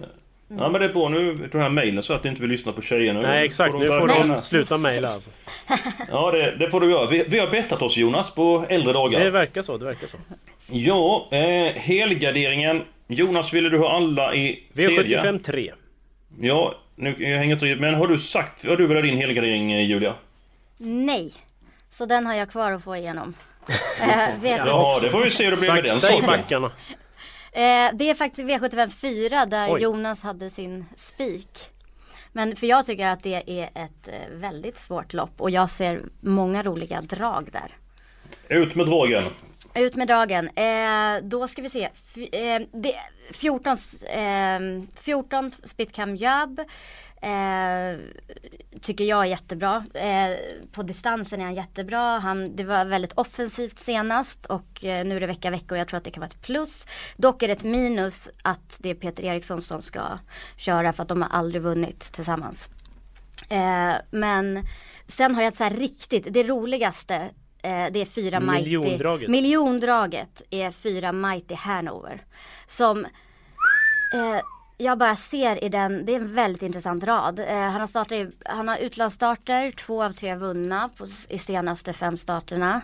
Ja 0.50 0.70
men 0.70 0.82
det 0.82 0.88
är 0.88 0.94
bra 0.94 1.10
nu, 1.10 1.50
den 1.52 1.62
här 1.62 1.70
mejlen 1.70 2.04
så 2.04 2.14
att 2.14 2.24
du 2.24 2.30
inte 2.30 2.42
vill 2.42 2.52
lyssna 2.52 2.72
på 2.72 2.82
tjejerna. 2.82 3.22
Nej 3.22 3.46
exakt, 3.46 3.72
Får 3.72 3.80
nu 3.80 3.88
får 3.88 4.08
de 4.08 4.42
sluta 4.42 4.78
mejla 4.78 5.10
alltså. 5.10 5.30
Ja 6.12 6.32
det, 6.32 6.56
det 6.56 6.70
får 6.70 6.82
du 6.82 6.92
göra. 6.92 7.10
Vi, 7.10 7.26
vi 7.28 7.40
har 7.40 7.48
bettat 7.48 7.82
oss 7.82 7.98
Jonas 7.98 8.36
på 8.36 8.66
äldre 8.70 8.94
dagar. 8.94 9.20
Det 9.20 9.30
verkar 9.30 9.62
så, 9.62 9.78
det 9.78 9.86
verkar 9.86 10.08
så. 10.08 10.18
Ja, 10.68 11.28
eh, 11.32 11.74
helgarderingen. 11.74 12.84
Jonas, 13.08 13.54
ville 13.54 13.70
du 13.70 13.78
ha 13.78 13.96
alla 13.96 14.36
i 14.36 14.64
tredje? 14.76 15.22
V75 15.22 15.44
3. 15.44 15.74
Ja, 16.40 16.76
nu 16.96 17.16
jag 17.18 17.38
hänger 17.38 17.54
inte 17.54 17.76
Men 17.82 17.94
har 17.94 18.08
du 18.08 18.20
sagt, 18.20 18.66
har 18.66 18.76
du 18.76 18.88
velat 18.88 19.04
ha 19.04 19.10
din 19.10 19.18
helgardering 19.18 19.72
eh, 19.72 19.86
Julia? 19.86 20.14
Nej. 20.78 21.34
Så 21.92 22.06
den 22.06 22.26
har 22.26 22.36
jag 22.36 22.50
kvar 22.50 22.72
att 22.72 22.84
få 22.84 22.96
igenom. 22.96 23.34
Eh, 24.02 24.42
V75 24.42 24.64
Ja, 24.66 25.00
det 25.02 25.10
får 25.10 25.24
vi 25.24 25.32
se 25.32 25.44
hur 25.44 25.52
det 25.52 25.58
blir 25.58 25.74
med 25.74 25.84
den 25.84 26.02
saken. 26.02 26.70
Eh, 27.58 27.90
det 27.94 28.10
är 28.10 28.14
faktiskt 28.14 28.48
V75 28.50 28.90
4 28.90 29.46
där 29.46 29.74
Oj. 29.74 29.82
Jonas 29.82 30.24
hade 30.24 30.50
sin 30.50 30.86
spik. 30.98 31.60
Men 32.32 32.56
för 32.56 32.68
jag 32.68 32.86
tycker 32.86 33.08
att 33.08 33.24
det 33.24 33.44
är 33.48 33.64
ett 33.64 34.08
eh, 34.08 34.30
väldigt 34.32 34.78
svårt 34.78 35.14
lopp 35.14 35.42
och 35.42 35.50
jag 35.50 35.70
ser 35.70 36.02
många 36.20 36.64
roliga 36.64 37.02
drag 37.02 37.50
där. 37.52 37.72
Ut 38.58 38.76
med 38.76 38.86
dragen. 38.86 39.34
Ut 39.76 39.96
med 39.96 40.08
dagen. 40.08 40.50
Eh, 40.56 41.24
då 41.24 41.48
ska 41.48 41.62
vi 41.62 41.70
se. 41.70 41.90
F- 41.94 42.34
eh, 42.34 42.62
det, 42.74 42.94
14, 43.32 43.78
eh, 44.10 44.60
14 45.02 45.52
Spitcam 45.64 46.16
Jab. 46.16 46.62
Eh, 47.22 48.00
tycker 48.82 49.04
jag 49.04 49.22
är 49.22 49.26
jättebra. 49.26 49.86
Eh, 49.94 50.38
på 50.72 50.84
distansen 50.84 51.40
är 51.42 51.46
han 51.46 51.56
jättebra. 51.56 52.20
Han, 52.20 52.56
det 52.56 52.64
var 52.64 52.86
väldigt 52.86 53.14
offensivt 53.14 53.80
senast 53.80 54.46
och 54.46 54.86
eh, 54.86 55.06
nu 55.06 55.16
är 55.16 55.20
det 55.20 55.28
vecka 55.28 55.50
vecka 55.50 55.76
och 55.76 55.80
jag 55.80 55.88
tror 55.88 55.98
att 55.98 56.04
det 56.04 56.12
kan 56.12 56.22
vara 56.22 56.28
ett 56.28 56.42
plus. 56.42 56.86
Dock 57.18 57.44
är 57.44 57.48
det 57.48 57.54
ett 57.54 57.64
minus 57.64 58.30
att 58.42 58.78
det 58.80 58.90
är 58.90 58.96
Peter 58.96 59.24
Eriksson 59.24 59.62
som 59.62 59.82
ska 59.82 60.02
köra 60.58 60.94
för 60.94 61.04
att 61.04 61.10
de 61.10 61.22
har 61.22 61.30
aldrig 61.30 61.62
vunnit 61.62 62.00
tillsammans. 62.00 62.70
Eh, 63.50 63.96
men 64.12 64.68
sen 65.08 65.36
har 65.36 65.42
jag 65.42 65.52
ett 65.52 65.58
så 65.58 65.64
här 65.64 65.72
riktigt, 65.72 66.28
det 66.30 66.44
roligaste 66.44 67.16
eh, 67.64 67.86
det 67.92 68.00
är 68.00 68.06
fyra 68.06 68.40
Mighty 68.40 68.78
Miljondraget. 68.78 69.30
Miljondraget 69.30 70.42
är 70.50 70.72
fyra 70.72 71.12
Mighty 71.12 71.56
Hanover. 71.56 72.24
Som 72.68 73.06
eh, 74.14 74.42
jag 74.78 74.98
bara 74.98 75.16
ser 75.16 75.64
i 75.64 75.70
den, 75.70 76.06
det 76.06 76.12
är 76.16 76.20
en 76.20 76.34
väldigt 76.34 76.62
intressant 76.62 77.04
rad. 77.04 77.40
Eh, 77.40 77.58
han, 77.58 77.80
har 77.82 77.88
startat, 77.88 78.12
i- 78.12 78.32
han 78.46 78.68
har 78.68 78.78
utlandsstarter, 78.78 79.72
två 79.72 80.04
av 80.04 80.14
tre 80.14 80.36
vunna 80.36 80.90
på, 80.98 81.08
i 81.30 81.38
senaste 81.38 81.94
fem 81.94 82.18
starterna. 82.18 82.82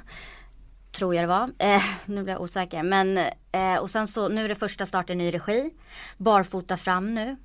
Tror 0.91 1.15
jag 1.15 1.23
det 1.23 1.27
var. 1.27 1.51
Eh, 1.57 1.81
nu 2.05 2.23
blir 2.23 2.33
jag 2.33 2.41
osäker. 2.41 2.83
Men, 2.83 3.17
eh, 3.51 3.75
och 3.81 3.89
sen 3.89 4.07
så, 4.07 4.29
nu 4.29 4.45
är 4.45 4.50
det 4.50 4.55
första 4.55 4.85
starten 4.85 5.21
i 5.21 5.23
ny 5.23 5.31
regi. 5.33 5.69
Barfota 6.17 6.77
fram 6.77 7.13
nu. 7.15 7.35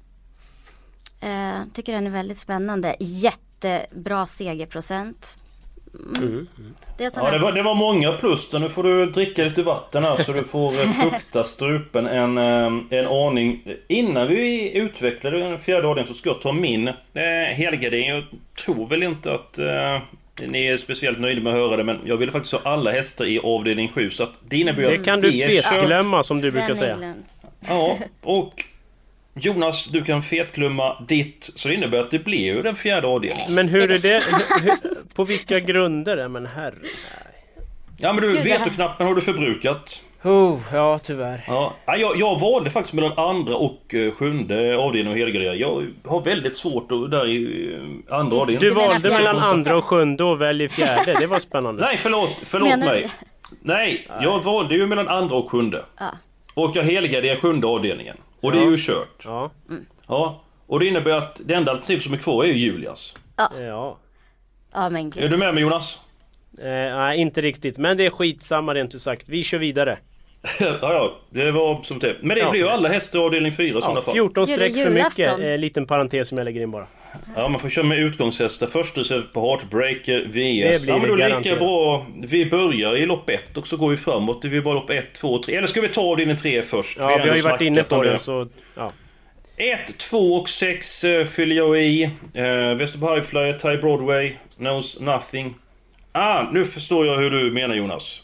Eh, 1.20 1.60
tycker 1.72 1.92
den 1.92 2.06
är 2.06 2.10
väldigt 2.10 2.38
spännande. 2.38 2.96
Jättebra 3.00 4.26
segerprocent. 4.26 5.36
Mm. 5.94 6.46
Det 6.96 7.04
är 7.04 7.10
sån 7.10 7.24
Ja, 7.24 7.30
det 7.30 7.38
var, 7.38 7.52
det 7.52 7.62
var 7.62 7.74
många 7.74 8.12
plus 8.12 8.50
där. 8.50 8.58
Nu 8.58 8.68
får 8.68 8.82
du 8.82 9.06
dricka 9.06 9.44
lite 9.44 9.62
vatten 9.62 10.04
här 10.04 10.16
så 10.16 10.32
du 10.32 10.44
får 10.44 10.80
eh, 10.82 10.90
fukta 11.10 11.44
strupen 11.44 12.06
en, 12.06 12.38
eh, 12.38 12.98
en 12.98 13.06
aning. 13.06 13.62
Innan 13.88 14.28
vi 14.28 14.76
utvecklar 14.78 15.30
den 15.30 15.58
fjärde 15.58 15.88
avdelningen 15.88 16.14
så 16.14 16.18
ska 16.18 16.28
jag 16.28 16.40
ta 16.40 16.52
min 16.52 16.88
eh, 16.88 16.94
helgardering. 17.54 18.08
Jag 18.08 18.24
tror 18.64 18.86
väl 18.88 19.02
inte 19.02 19.34
att 19.34 19.58
eh, 19.58 19.98
ni 20.46 20.66
är 20.66 20.76
speciellt 20.76 21.18
nöjda 21.18 21.40
med 21.42 21.52
att 21.52 21.58
höra 21.58 21.76
det 21.76 21.84
men 21.84 21.98
jag 22.04 22.16
ville 22.16 22.32
faktiskt 22.32 22.54
ha 22.54 22.72
alla 22.72 22.92
hästar 22.92 23.24
i 23.24 23.38
avdelning 23.38 23.88
7 23.88 24.10
så 24.10 24.22
att 24.22 24.32
det 24.48 24.58
innebär 24.58 24.82
ju 24.82 24.88
Det 24.88 24.96
att 24.96 25.04
kan 25.04 25.20
du 25.20 25.30
det 25.30 25.62
fetglömma 25.62 26.22
som 26.22 26.40
du 26.40 26.50
brukar 26.50 26.74
säga. 26.74 27.14
Ja, 27.68 27.98
och 28.22 28.64
Jonas, 29.40 29.84
du 29.84 30.04
kan 30.04 30.22
fetglömma 30.22 31.04
ditt. 31.08 31.50
Så 31.56 31.68
det 31.68 31.74
innebär 31.74 31.98
att 31.98 32.10
det 32.10 32.18
blir 32.18 32.38
ju 32.54 32.62
den 32.62 32.76
fjärde 32.76 33.06
avdelningen. 33.06 33.54
Men 33.54 33.68
hur 33.68 33.90
är 33.90 33.98
det? 33.98 34.22
Hur, 34.62 35.14
på 35.14 35.24
vilka 35.24 35.60
grunder? 35.60 36.16
Ja, 36.16 36.28
men 36.28 36.46
herre. 36.46 36.74
Ja 38.00 38.12
men 38.12 38.22
du, 38.22 38.28
vetoknappen 38.40 39.06
har 39.06 39.14
du 39.14 39.20
förbrukat. 39.20 40.02
Oh, 40.22 40.58
ja 40.72 40.98
tyvärr. 40.98 41.44
Ja, 41.46 41.74
ja, 41.86 41.96
jag, 41.96 42.16
jag 42.16 42.40
valde 42.40 42.70
faktiskt 42.70 42.94
mellan 42.94 43.18
andra 43.18 43.56
och 43.56 43.94
eh, 43.94 44.12
sjunde 44.12 44.76
avdelningen 44.78 45.12
och 45.12 45.18
helgardera. 45.18 45.54
Jag 45.54 45.86
har 46.04 46.20
väldigt 46.20 46.56
svårt 46.56 46.92
att, 46.92 47.10
där 47.10 47.26
i 47.26 47.72
eh, 47.74 48.16
andra 48.18 48.36
avdelningen. 48.36 48.60
Du 48.60 48.70
valde 48.70 49.10
mellan 49.10 49.38
andra 49.38 49.76
och 49.76 49.84
sjunde 49.84 50.24
och 50.24 50.40
väljer 50.40 50.68
fjärde. 50.68 51.16
Det 51.20 51.26
var 51.26 51.38
spännande. 51.38 51.82
Nej, 51.82 51.96
förlåt, 51.96 52.36
förlåt 52.44 52.68
Menar 52.68 52.86
mig. 52.86 53.02
du? 53.02 53.56
Nej, 53.60 54.08
jag 54.22 54.44
valde 54.44 54.74
ju 54.74 54.86
mellan 54.86 55.08
andra 55.08 55.36
och 55.36 55.50
sjunde. 55.50 55.84
Ja. 55.98 56.10
Och 56.54 56.76
jag 56.76 56.82
helgarderar 56.82 57.36
sjunde 57.36 57.66
avdelningen. 57.66 58.16
Och 58.40 58.52
det 58.52 58.58
är 58.58 58.70
ju 58.70 58.76
kört. 58.78 59.22
Ja, 59.24 59.50
Ja. 60.06 60.42
Och 60.66 60.80
det 60.80 60.86
innebär 60.86 61.10
att 61.10 61.40
det 61.44 61.54
enda 61.54 61.70
alternativ 61.70 61.98
som 61.98 62.12
är 62.12 62.18
kvar 62.18 62.44
är 62.44 62.48
ju 62.48 62.54
Julias. 62.54 63.16
ja. 63.36 63.98
Ja 64.72 64.90
men 64.90 65.06
Är 65.06 65.10
gud. 65.10 65.30
du 65.30 65.36
med 65.36 65.54
mig 65.54 65.62
Jonas? 65.62 65.98
Eh, 66.58 66.64
nej, 66.68 67.18
inte 67.20 67.40
riktigt. 67.40 67.78
Men 67.78 67.96
det 67.96 68.06
är 68.06 68.10
skitsamma 68.10 68.74
rent 68.74 68.94
ut 68.94 69.02
sagt. 69.02 69.28
Vi 69.28 69.44
kör 69.44 69.58
vidare. 69.58 69.98
ja, 70.60 70.78
ja, 70.80 71.18
det 71.30 71.50
var 71.50 71.82
som 71.82 71.98
det. 71.98 72.16
Men 72.22 72.28
det 72.34 72.40
Ja. 72.40 72.50
blir 72.50 72.60
ju 72.60 72.68
alla 72.68 72.88
hästar 72.88 73.18
i 73.18 73.22
avdelning 73.22 73.52
4 73.52 73.66
i 73.66 73.70
Ja, 73.70 73.80
sådana 73.80 74.02
fall. 74.02 74.14
14 74.14 74.44
Gör 74.44 74.58
det 74.58 74.64
streck 74.70 74.84
för 74.84 74.90
mycket. 74.90 75.18
julafton? 75.18 75.42
Eh, 75.42 75.58
liten 75.58 75.86
parentes 75.86 76.28
som 76.28 76.38
jag 76.38 76.44
lägger 76.44 76.60
in 76.60 76.70
bara. 76.70 76.86
Ja, 77.36 77.48
man 77.48 77.60
får 77.60 77.68
köra 77.68 77.84
med 77.84 77.98
utgångshästar. 77.98 78.66
Först 78.66 78.98
reserv 78.98 79.22
på 79.22 79.40
Heartbreaker 79.40 80.20
VS. 80.20 80.86
Ja, 80.86 80.98
men 80.98 81.08
då 81.08 81.14
lika 81.14 81.56
bra. 81.56 82.06
Vi 82.22 82.46
börjar 82.46 82.96
i 82.96 83.06
lopp 83.06 83.30
1 83.30 83.56
och 83.56 83.66
så 83.66 83.76
går 83.76 83.90
vi 83.90 83.96
framåt. 83.96 84.42
Det 84.42 84.56
är 84.56 84.60
bara 84.60 84.74
lopp 84.74 84.90
1, 84.90 85.14
2 85.14 85.34
och 85.34 85.42
3. 85.42 85.56
Eller 85.56 85.68
ska 85.68 85.80
vi 85.80 85.88
ta 85.88 86.00
avdelning 86.00 86.36
3 86.36 86.62
först? 86.62 86.98
Ja, 86.98 87.04
har 87.04 87.22
vi 87.22 87.28
har 87.28 87.36
ju 87.36 87.42
varit 87.42 87.60
inne 87.60 87.82
på 87.82 88.02
det. 88.02 88.18
Så, 88.18 88.48
ja. 88.74 88.92
1, 89.56 89.98
2 89.98 90.18
och 90.18 90.48
6 90.48 91.04
uh, 91.04 91.24
fyller 91.24 91.56
jag 91.56 91.82
i. 91.82 92.04
Uh, 92.04 92.74
Västerbo 92.74 93.14
Highflyer, 93.14 93.52
Ty 93.52 93.76
Broadway, 93.76 94.32
Knows 94.56 95.00
Nothing. 95.00 95.54
Ah, 96.12 96.42
nu 96.52 96.64
förstår 96.64 97.06
jag 97.06 97.16
hur 97.16 97.30
du 97.30 97.50
menar 97.50 97.74
Jonas. 97.74 98.22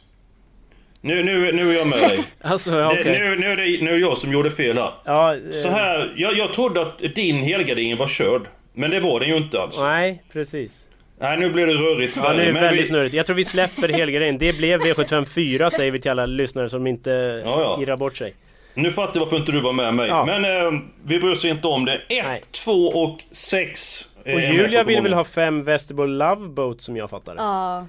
Nu, 1.01 1.23
nu, 1.23 1.53
nu 1.53 1.71
är 1.71 1.79
jag 1.79 1.87
med 1.87 1.99
dig. 1.99 2.21
Alltså, 2.41 2.79
ja, 2.79 2.95
det, 3.05 3.05
nu, 3.05 3.37
nu, 3.37 3.47
är 3.47 3.57
det, 3.57 3.85
nu 3.85 3.95
är 3.95 3.99
jag 3.99 4.19
som 4.19 4.33
gjorde 4.33 4.51
fel 4.51 4.79
här. 4.79 4.93
Ja, 5.05 5.35
eh, 5.35 5.41
Så 5.63 5.69
här, 5.69 6.15
jag, 6.17 6.35
jag 6.35 6.53
trodde 6.53 6.83
att 6.83 6.99
din 6.99 7.43
helgardering 7.43 7.97
var 7.97 8.09
körd. 8.09 8.43
Men 8.75 8.91
det 8.91 9.01
var 9.01 9.21
den 9.21 9.29
ju 9.29 9.37
inte 9.37 9.61
alls. 9.63 9.77
Nej, 9.79 10.23
precis. 10.33 10.85
Nej, 11.21 11.39
nu 11.39 11.51
blir 11.51 11.67
det 11.67 11.73
rörigt. 11.75 12.17
Ja, 12.17 12.33
nu 12.33 12.43
är 12.43 12.47
det 12.47 12.53
väldigt 12.53 12.85
vi- 12.85 12.89
snurrigt. 12.89 13.15
Jag 13.15 13.27
tror 13.27 13.37
vi 13.37 13.45
släpper 13.45 13.89
helgarderingen. 13.89 14.39
Det 14.39 14.59
blev 14.59 14.81
V754 14.81 15.71
säger 15.71 15.93
vi 15.93 16.01
till 16.01 16.11
alla 16.11 16.27
lyssnare 16.27 16.69
som 16.69 16.87
inte 16.87 17.11
Ja, 17.45 17.61
ja. 17.61 17.83
irrar 17.83 17.97
bort 17.97 18.17
sig. 18.17 18.35
Nu 18.75 18.91
fattar 18.91 19.15
jag 19.15 19.21
varför 19.21 19.37
inte 19.37 19.53
du 19.53 19.61
var 19.61 19.73
med 19.73 19.95
mig. 19.95 20.09
Ja. 20.09 20.25
Men 20.27 20.45
eh, 20.45 20.81
vi 21.05 21.19
bryr 21.21 21.31
oss 21.33 21.45
inte 21.45 21.67
om 21.67 21.85
det. 21.85 22.01
1, 22.09 22.53
2 22.53 22.73
och 22.73 23.19
6. 23.33 24.05
Och 24.25 24.41
Julia 24.41 24.85
vill 24.85 25.03
väl 25.03 25.13
ha 25.13 25.25
fem 25.25 25.65
Västerbo 25.65 26.05
Loveboat 26.07 26.81
som 26.81 26.97
jag 26.97 27.11
fattar? 27.11 27.35
Ja. 27.39 27.87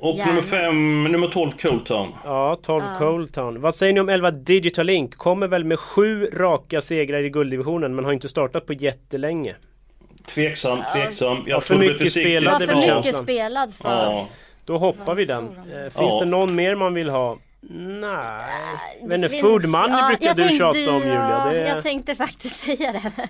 Och 0.00 0.16
Gärna. 0.16 0.30
nummer 0.30 0.42
5, 0.42 1.04
nummer 1.04 1.26
12 1.28 1.50
Cold 1.50 1.84
Town. 1.86 2.08
Ja, 2.24 2.56
12 2.62 2.82
Ja. 2.92 2.98
Cold 2.98 3.34
Town. 3.34 3.60
Vad 3.60 3.74
säger 3.74 3.92
ni 3.92 4.00
om 4.00 4.08
11 4.08 4.30
Digital 4.30 4.86
Link? 4.86 5.14
Kommer 5.16 5.46
väl 5.48 5.64
med 5.64 5.78
sju 5.78 6.26
raka 6.32 6.80
segrar 6.80 7.18
i 7.24 7.30
gulddivisionen 7.30 7.94
men 7.94 8.04
har 8.04 8.12
inte 8.12 8.28
startat 8.28 8.66
på 8.66 8.72
jättelänge. 8.72 9.54
Tveksam, 10.26 10.82
tveksam. 10.92 11.36
Jag 11.46 11.56
Ja, 11.56 11.60
för 11.60 11.76
mycket 11.78 11.98
försiktigt. 11.98 12.22
spelade 12.22 12.66
Var 12.66 12.74
det 12.76 12.82
för 12.90 12.96
mycket 12.96 13.16
spelad 13.16 13.74
för. 13.74 13.88
Ja. 13.88 14.28
Då 14.64 14.78
hoppar 14.78 15.14
vi 15.14 15.24
den. 15.24 15.44
Eh, 15.48 15.82
Finns 15.82 15.94
Ja. 15.96 16.18
det 16.20 16.26
någon 16.30 16.54
mer 16.54 16.74
man 16.74 16.94
vill 16.94 17.08
ha? 17.08 17.38
Nej. 17.60 19.02
Men 19.06 19.28
finns- 19.28 19.40
Food 19.40 19.64
Money 19.64 19.98
ja, 19.98 20.06
brukar 20.08 20.34
du 20.34 20.42
tänkte- 20.42 20.56
tjata 20.58 20.90
om 20.92 20.98
Julia. 20.98 21.30
Ja, 21.44 21.50
Det... 21.52 21.58
jag 21.68 21.82
tänkte 21.82 22.14
faktiskt 22.14 22.56
säga 22.64 22.92
det. 22.92 23.28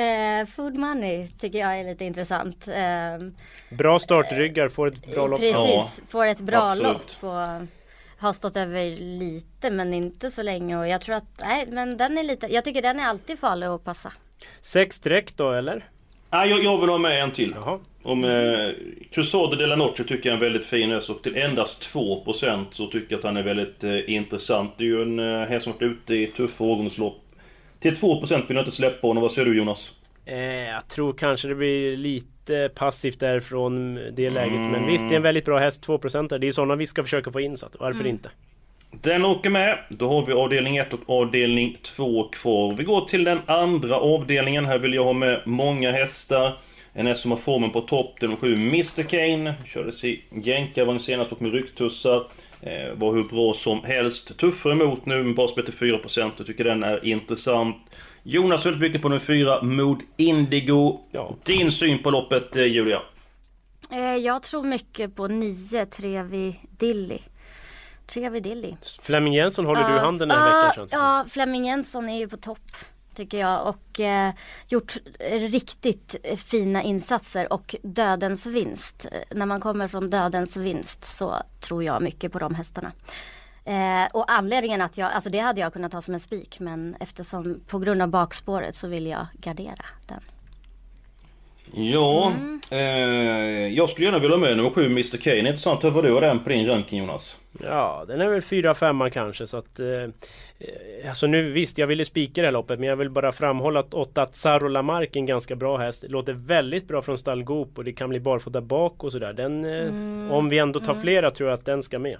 Eh, 0.00 0.46
food 0.46 0.74
Money 0.76 1.28
tycker 1.40 1.58
jag 1.58 1.80
är 1.80 1.84
lite 1.84 2.04
intressant. 2.04 2.68
Eh, 2.68 3.76
Bra 3.76 3.98
startryggar, 3.98 4.68
får 4.68 4.86
ett 4.88 5.06
bra 5.14 5.26
lopp. 5.26 5.40
Precis, 5.40 6.00
får 6.08 6.26
ett 6.26 6.40
bra 6.40 6.70
absolut. 6.70 6.92
lopp. 6.92 7.10
Får, 7.12 7.66
har 8.18 8.32
stått 8.32 8.56
över 8.56 8.84
lite 9.00 9.70
men 9.70 9.94
inte 9.94 10.30
så 10.30 10.42
länge 10.42 10.78
och 10.78 10.88
jag 10.88 11.00
tror 11.00 11.14
att, 11.14 11.42
nej 11.44 11.64
men 11.68 11.96
den 11.96 12.18
är 12.18 12.22
lite, 12.22 12.46
jag 12.54 12.64
tycker 12.64 12.82
den 12.82 13.00
är 13.00 13.04
alltid 13.06 13.38
farlig 13.38 13.66
att 13.66 13.84
passa. 13.84 14.12
Sex 14.62 14.96
streck 14.96 15.36
då 15.36 15.52
eller? 15.52 15.84
Nej, 16.30 16.50
jag, 16.50 16.64
jag 16.64 16.80
vill 16.80 16.88
ha 16.88 16.98
med 16.98 17.22
en 17.22 17.30
till. 17.32 17.54
Jaha. 17.64 17.78
Om 18.02 18.24
eh, 18.24 18.70
Crusade 19.10 19.56
de 19.56 19.66
la 19.66 19.76
Noche 19.76 20.04
tycker 20.04 20.14
jag 20.14 20.26
är 20.26 20.32
en 20.32 20.40
väldigt 20.40 20.66
fin 20.66 20.90
häst 20.90 21.10
och 21.10 21.22
till 21.22 21.36
endast 21.36 21.94
2% 21.94 22.64
så 22.70 22.86
tycker 22.86 23.06
jag 23.12 23.18
att 23.18 23.24
han 23.24 23.36
är 23.36 23.42
väldigt 23.42 23.84
eh, 23.84 24.10
intressant. 24.14 24.70
Det 24.78 24.84
är 24.84 24.86
ju 24.86 25.02
en 25.02 25.18
eh, 25.18 25.48
häst 25.48 25.64
som 25.64 25.72
varit 25.72 25.82
ute 25.82 26.14
i 26.14 26.26
tuffa 26.26 26.64
årgångslopp. 26.64 27.22
Till 27.80 27.94
2% 27.94 28.46
vill 28.48 28.56
jag 28.56 28.60
inte 28.62 28.70
släppa 28.76 29.06
honom. 29.06 29.22
Vad 29.22 29.32
säger 29.32 29.48
du 29.48 29.56
Jonas? 29.58 29.94
Eh, 30.26 30.36
jag 30.68 30.88
tror 30.88 31.12
kanske 31.12 31.48
det 31.48 31.54
blir 31.54 31.96
lite 31.96 32.70
passivt 32.74 33.20
därifrån 33.20 33.94
det 33.94 34.30
läget. 34.30 34.52
Men 34.52 34.74
Mm. 34.74 34.86
visst, 34.86 35.08
det 35.08 35.14
är 35.14 35.16
en 35.16 35.22
väldigt 35.22 35.44
bra 35.44 35.58
häst. 35.58 35.86
2% 35.86 36.38
Det 36.38 36.48
är 36.48 36.52
sådana 36.52 36.76
vi 36.76 36.86
ska 36.86 37.02
försöka 37.02 37.32
få 37.32 37.40
in 37.40 37.56
så 37.56 37.66
att, 37.66 37.76
varför 37.80 38.00
Mm. 38.00 38.10
inte? 38.12 38.30
Den 39.02 39.24
åker 39.24 39.50
med. 39.50 39.78
Då 39.88 40.08
har 40.08 40.26
vi 40.26 40.32
avdelning 40.32 40.76
1 40.76 40.92
och 40.92 41.20
avdelning 41.20 41.76
2 41.82 42.28
kvar. 42.28 42.74
Vi 42.74 42.84
går 42.84 43.00
till 43.00 43.24
den 43.24 43.40
andra 43.46 43.96
avdelningen. 43.96 44.66
Här 44.66 44.78
vill 44.78 44.94
jag 44.94 45.04
ha 45.04 45.12
med 45.12 45.42
många 45.46 45.92
hästar. 45.92 46.58
En 46.92 47.06
häst 47.06 47.22
som 47.22 47.30
har 47.30 47.38
formen 47.38 47.70
på 47.70 47.80
topp, 47.80 48.16
den 48.20 48.30
nummer 48.30 48.40
7 48.40 48.54
Mr 48.54 49.02
Kane. 49.02 49.54
Kördes 49.66 50.04
i 50.04 50.22
jänkarvagn 50.44 51.00
senast 51.00 51.32
och 51.32 51.42
med 51.42 51.52
rycktussar. 51.52 52.26
Eh, 52.60 52.94
var 52.94 53.14
hur 53.14 53.22
bra 53.22 53.54
som 53.54 53.84
helst. 53.84 54.38
Tuffare 54.38 54.72
emot 54.72 55.06
nu, 55.06 55.22
men 55.22 55.34
bara 55.34 55.48
spelar 55.48 55.66
till 55.66 55.74
4%. 55.74 56.32
Jag 56.38 56.46
tycker 56.46 56.64
den 56.64 56.82
är 56.82 57.04
intressant. 57.06 57.76
Jonas 58.22 58.66
väldigt 58.66 58.82
mycket 58.82 59.02
på 59.02 59.08
nummer 59.08 59.20
4, 59.20 59.62
Mood 59.62 60.00
Indigo. 60.16 61.00
Ja. 61.12 61.36
Din 61.44 61.70
syn 61.70 62.02
på 62.02 62.10
loppet, 62.10 62.56
eh, 62.56 62.64
Julia? 62.64 63.02
Eh, 63.90 64.16
jag 64.16 64.42
tror 64.42 64.64
mycket 64.64 65.16
på 65.16 65.28
9 65.28 65.86
Trevi 65.86 66.56
Dilly. 66.78 67.18
Trevi 68.08 68.40
Dilly. 68.40 68.76
Fleming 69.00 69.34
Jensen 69.34 69.66
håller 69.66 69.88
du 69.88 69.94
i 69.94 69.96
Ja, 69.96 70.02
handen 70.02 70.28
den 70.28 70.38
här 70.38 70.48
ja, 70.48 70.56
veckan 70.56 70.74
känns. 70.74 70.92
Ja, 70.92 71.24
Flemming 71.30 71.64
Jensson 71.64 72.08
är 72.08 72.18
ju 72.18 72.28
på 72.28 72.36
topp. 72.36 72.70
Tycker 73.14 73.38
jag 73.38 73.68
och 73.68 74.00
eh, 74.00 74.34
gjort 74.68 74.96
riktigt 75.30 76.16
fina 76.36 76.82
insatser 76.82 77.52
och 77.52 77.76
dödens 77.82 78.46
vinst. 78.46 79.06
När 79.30 79.46
man 79.46 79.60
kommer 79.60 79.88
från 79.88 80.10
dödens 80.10 80.56
vinst 80.56 81.16
så 81.16 81.34
tror 81.60 81.84
jag 81.84 82.02
mycket 82.02 82.32
på 82.32 82.38
de 82.38 82.54
hästarna. 82.54 82.92
Eh, 83.64 84.06
och 84.12 84.32
anledningen 84.32 84.82
att 84.82 84.98
jag, 84.98 85.12
alltså 85.12 85.30
det 85.30 85.38
hade 85.38 85.60
jag 85.60 85.72
kunnat 85.72 85.92
ta 85.92 86.02
som 86.02 86.14
en 86.14 86.20
spik 86.20 86.60
men 86.60 86.96
eftersom 87.00 87.60
på 87.66 87.78
grund 87.78 88.02
av 88.02 88.08
bakspåret 88.08 88.76
så 88.76 88.88
vill 88.88 89.06
jag 89.06 89.26
gardera 89.34 89.84
den. 90.06 90.20
Ja, 91.74 92.32
Mm. 92.36 92.60
eh, 92.70 93.68
jag 93.76 93.90
skulle 93.90 94.04
gärna 94.06 94.18
vilja 94.18 94.36
ha 94.36 94.40
med 94.40 94.56
nummer 94.56 94.70
7, 94.70 94.86
Mr 94.86 95.16
Kane. 95.16 95.38
Intressant 95.38 95.84
hur 95.84 95.90
var 95.90 96.02
du 96.02 96.12
har 96.12 96.20
den 96.20 96.38
på 96.44 96.48
din 96.48 96.66
ranking 96.66 96.98
Jonas? 96.98 97.36
Ja, 97.64 98.04
den 98.08 98.20
är 98.20 98.28
väl 98.28 98.40
4-5 98.42 99.10
kanske 99.10 99.46
så 99.46 99.56
att... 99.56 99.80
Eh, 99.80 101.08
alltså 101.08 101.26
nu 101.26 101.50
visst, 101.52 101.78
jag 101.78 101.86
ville 101.86 102.04
spika 102.04 102.40
det 102.40 102.46
här 102.46 102.52
loppet 102.52 102.78
men 102.80 102.88
jag 102.88 102.96
vill 102.96 103.10
bara 103.10 103.32
framhålla 103.32 103.80
att 103.80 103.94
8 103.94 104.26
Zaro 104.32 104.68
Lamarck 104.68 105.16
är 105.16 105.20
en 105.20 105.26
ganska 105.26 105.56
bra 105.56 105.76
häst. 105.76 106.04
Låter 106.08 106.32
väldigt 106.32 106.88
bra 106.88 107.02
från 107.02 107.18
stall 107.18 107.42
Goop 107.42 107.78
och 107.78 107.84
det 107.84 107.92
kan 107.92 108.08
bli 108.08 108.20
barfota 108.20 108.60
bak 108.60 109.04
och 109.04 109.12
sådär. 109.12 109.32
Den, 109.32 109.64
eh, 109.64 109.70
Mm. 109.86 110.30
Om 110.30 110.48
vi 110.48 110.58
ändå 110.58 110.80
tar 110.80 110.94
flera 110.94 111.30
tror 111.30 111.50
jag 111.50 111.58
att 111.58 111.64
den 111.66 111.82
ska 111.82 111.98
med. 111.98 112.16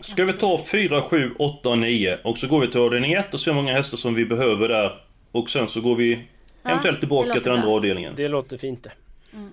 Ska 0.00 0.24
vi 0.24 0.32
ta 0.32 0.60
4, 0.72 1.02
7, 1.02 1.30
8 1.38 1.68
och 1.68 1.78
9 1.78 2.18
och 2.24 2.38
så 2.38 2.46
går 2.46 2.60
vi 2.60 2.68
till 2.70 2.80
avdelning 2.80 3.12
1 3.12 3.34
och 3.34 3.40
ser 3.40 3.50
hur 3.50 3.56
många 3.60 3.72
hästar 3.72 3.96
som 3.96 4.14
vi 4.14 4.24
behöver 4.24 4.68
där. 4.68 4.92
Och 5.32 5.50
sen 5.50 5.68
så 5.68 5.80
går 5.80 5.94
vi 5.96 6.18
eventuellt 6.64 6.96
det 6.96 7.00
tillbaka 7.00 7.26
låter 7.26 7.40
till 7.40 7.50
andra 7.50 7.66
bra. 7.66 7.74
avdelningen. 7.76 8.12
Det 8.16 8.28
låter 8.28 8.56
fint 8.58 8.82
det. 8.82 8.92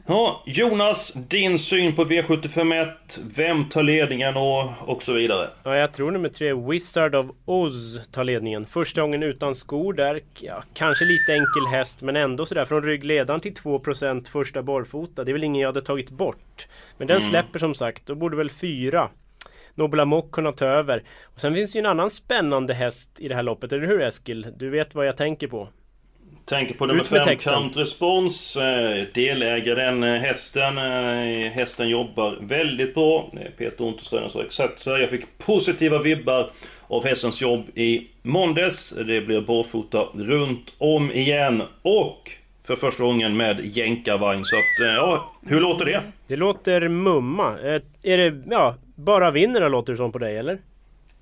Ja, 0.08 0.44
Jonas, 0.46 1.14
din 1.14 1.60
syn 1.60 1.96
på 1.96 2.06
V751. 2.06 2.92
Vem 3.36 3.70
tar 3.70 3.84
ledningen 3.84 4.38
och, 4.38 4.70
och 4.90 5.04
så 5.04 5.14
vidare. 5.14 5.50
Ja, 5.64 5.76
jag 5.76 5.94
tror 5.94 6.12
nummer 6.12 6.30
tre 6.30 6.54
Wizard 6.54 7.16
of 7.16 7.26
Oz 7.46 8.08
tar 8.12 8.24
ledningen. 8.24 8.66
Första 8.66 9.02
gången 9.02 9.24
utan 9.24 9.56
skor 9.56 9.94
där. 9.94 10.22
Ja, 10.40 10.64
kanske 10.74 11.06
lite 11.06 11.34
enkel 11.34 11.66
häst 11.72 12.02
men 12.02 12.16
ändå 12.16 12.46
sådär 12.46 12.66
från 12.66 12.84
ryggledaren 12.84 13.40
till 13.40 13.54
2% 13.54 14.30
första 14.30 14.64
barfota. 14.64 15.24
Det 15.24 15.32
är 15.32 15.34
väl 15.34 15.44
ingen 15.44 15.62
jag 15.62 15.68
hade 15.70 15.82
tagit 15.82 16.10
bort. 16.10 16.68
Men 16.98 17.08
den 17.08 17.18
Mm. 17.18 17.30
släpper 17.30 17.60
som 17.60 17.76
sagt. 17.76 18.06
Då 18.06 18.16
borde 18.16 18.38
väl 18.38 18.50
fyra 18.50 19.10
Nobel 19.76 20.00
Amok 20.00 20.32
kunna 20.32 20.52
ta 20.52 20.66
över. 20.66 21.04
Och 21.24 21.40
sen 21.40 21.54
finns 21.54 21.72
det 21.74 21.78
ju 21.78 21.80
en 21.80 21.86
annan 21.92 22.10
spännande 22.10 22.74
häst 22.74 23.10
i 23.18 23.28
det 23.28 23.36
här 23.36 23.44
loppet, 23.44 23.74
eller 23.74 23.88
hur 23.88 24.02
Eskil? 24.02 24.48
Du 24.58 24.70
vet 24.70 24.96
vad 24.96 25.08
jag 25.08 25.18
tänker 25.18 25.48
på. 25.48 25.68
Tänker 26.52 26.74
på 26.76 26.86
nummer 26.86 27.02
Ut 27.02 27.12
med 27.12 27.20
5, 27.20 27.28
texten. 27.28 27.54
Count 27.54 27.78
Response. 27.78 28.64
eh, 28.66 29.06
Delägare 29.14 29.84
den 29.86 30.04
eh, 30.04 30.22
hästen. 30.22 30.78
eh, 30.78 31.52
Hästen 31.52 31.90
jobbar 31.90 32.38
väldigt 32.42 32.94
bra. 32.94 33.30
Peter 33.58 33.84
Untersteiner 33.86 34.30
sa 34.30 34.44
exakt 34.44 34.80
så 34.80 34.92
här. 34.92 34.98
Jag 35.00 35.10
fick 35.10 35.38
positiva 35.38 35.98
vibbar 36.02 36.50
av 36.88 37.04
hästens 37.06 37.42
jobb 37.42 37.64
i 37.78 38.08
måndags. 38.22 38.90
Det 38.90 39.22
blir 39.22 39.42
barfota 39.42 40.04
runt 40.14 40.76
om 40.78 41.12
igen. 41.12 41.64
Och 41.82 42.32
för 42.64 42.76
första 42.76 43.04
gången 43.04 43.38
med 43.38 43.60
jänkarvagn. 43.64 44.46
Så 44.46 44.56
att, 44.56 44.96
ja, 44.96 45.32
hur 45.48 45.62
låter 45.62 45.86
det? 45.86 46.02
Det 46.28 46.36
låter 46.36 46.88
mumma. 46.88 47.58
Är 48.04 48.18
det, 48.18 48.42
ja, 48.50 48.76
bara 48.96 49.32
vinner 49.32 49.70
låter 49.70 49.94
det 49.94 49.98
som 49.98 50.12
på 50.12 50.20
dig 50.20 50.38
eller? 50.38 50.58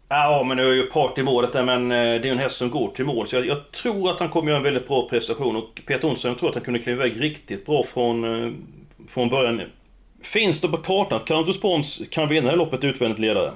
Ja, 0.09 0.43
men 0.43 0.57
nu 0.57 0.71
är 0.71 0.75
ju 0.75 0.85
part 0.85 1.17
i 1.17 1.23
målet 1.23 1.53
där, 1.53 1.63
men 1.63 1.91
eh, 1.91 1.97
det 1.97 2.19
är 2.19 2.25
ju 2.25 2.31
en 2.31 2.37
häst 2.37 2.57
som 2.57 2.69
går 2.69 2.89
till 2.89 3.05
mål. 3.05 3.27
Så 3.27 3.35
jag, 3.35 3.45
jag 3.45 3.71
tror 3.71 4.11
att 4.11 4.19
han 4.19 4.29
kommer 4.29 4.47
göra 4.47 4.57
en 4.57 4.63
väldigt 4.63 4.87
bra 4.87 5.09
prestation. 5.09 5.55
Och 5.55 5.81
Peter 5.85 6.07
Olsson, 6.07 6.31
jag 6.31 6.37
tror 6.37 6.49
att 6.49 6.55
han 6.55 6.63
kunde 6.63 6.79
kliva 6.79 7.05
iväg 7.05 7.21
riktigt 7.21 7.65
bra 7.65 7.83
från, 7.83 8.43
eh, 8.43 8.51
från 9.07 9.29
början. 9.29 9.61
Finns 10.23 10.61
det 10.61 10.67
på 10.67 10.77
kartan 10.77 11.17
att 11.17 11.25
Count 11.25 11.47
Response 11.47 12.05
kan 12.05 12.29
vinna 12.29 12.51
det 12.51 12.57
loppet 12.57 12.83
utvändigt 12.83 13.19
ledaren? 13.19 13.53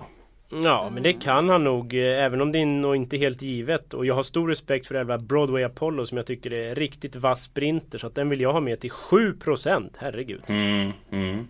Ja, 0.49 0.89
men 0.93 1.03
det 1.03 1.13
kan 1.13 1.49
han 1.49 1.63
nog, 1.63 1.93
eh, 1.93 2.23
även 2.23 2.41
om 2.41 2.51
det 2.51 2.59
är 2.59 2.65
nog 2.65 2.95
inte 2.95 3.17
helt 3.17 3.41
givet. 3.41 3.93
Och 3.93 4.05
jag 4.05 4.15
har 4.15 4.23
stor 4.23 4.47
respekt 4.47 4.87
för 4.87 4.95
11 4.95 5.17
Broadway 5.17 5.63
Apollo 5.63 6.05
som 6.05 6.17
jag 6.17 6.27
tycker 6.27 6.53
är 6.53 6.75
riktigt 6.75 7.15
vass 7.15 7.43
sprinter. 7.43 7.97
Så 7.97 8.07
att 8.07 8.15
den 8.15 8.29
vill 8.29 8.41
jag 8.41 8.53
ha 8.53 8.59
med 8.59 8.79
till 8.79 8.91
7%, 8.91 9.97
herregud. 9.97 10.41
Mm, 10.47 10.91
mm. 11.11 11.47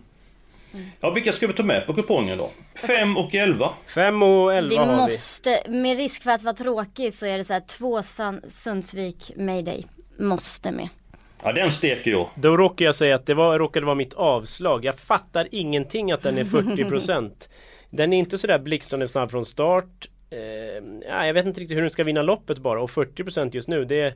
Ja, 1.00 1.10
vilka 1.10 1.32
ska 1.32 1.46
vi 1.46 1.52
ta 1.52 1.62
med 1.62 1.86
på 1.86 1.94
kupongen 1.94 2.38
då? 2.38 2.50
5 2.74 3.16
och 3.16 3.34
11. 3.34 3.72
5 3.86 4.22
och 4.22 4.54
11 4.54 4.68
Vi 4.68 4.76
har 4.76 4.86
vi. 4.86 5.12
måste, 5.12 5.62
med 5.68 5.96
risk 5.96 6.22
för 6.22 6.30
att 6.30 6.42
vara 6.42 6.54
tråkig 6.54 7.12
så 7.14 7.26
är 7.26 7.38
det 7.38 7.44
så 7.44 7.52
här 7.52 7.62
två 7.68 8.02
Sun, 8.02 8.40
Sundsvik 8.48 9.32
Mayday. 9.36 9.84
Måste 10.18 10.72
med. 10.72 10.88
Ja, 11.42 11.52
den 11.52 11.70
steker 11.70 12.10
jag. 12.10 12.28
Då 12.34 12.56
råkar 12.56 12.84
jag 12.84 12.94
säga 12.94 13.14
att 13.14 13.26
det 13.26 13.34
var, 13.34 13.58
råkade 13.58 13.86
vara 13.86 13.94
mitt 13.94 14.14
avslag. 14.14 14.84
Jag 14.84 14.98
fattar 14.98 15.48
ingenting 15.50 16.12
att 16.12 16.22
den 16.22 16.38
är 16.38 16.44
40%. 16.44 17.30
den 17.90 18.12
är 18.12 18.18
inte 18.18 18.38
sådär 18.38 18.58
blixtrande 18.58 19.08
snabb 19.08 19.30
från 19.30 19.46
start. 19.46 20.08
Eh, 20.30 20.38
ja, 21.08 21.26
jag 21.26 21.34
vet 21.34 21.46
inte 21.46 21.60
riktigt 21.60 21.76
hur 21.76 21.82
den 21.82 21.90
ska 21.90 22.04
vinna 22.04 22.22
loppet 22.22 22.58
bara 22.58 22.82
och 22.82 22.90
40% 22.90 23.50
just 23.54 23.68
nu 23.68 23.84
det 23.84 24.00
är 24.00 24.14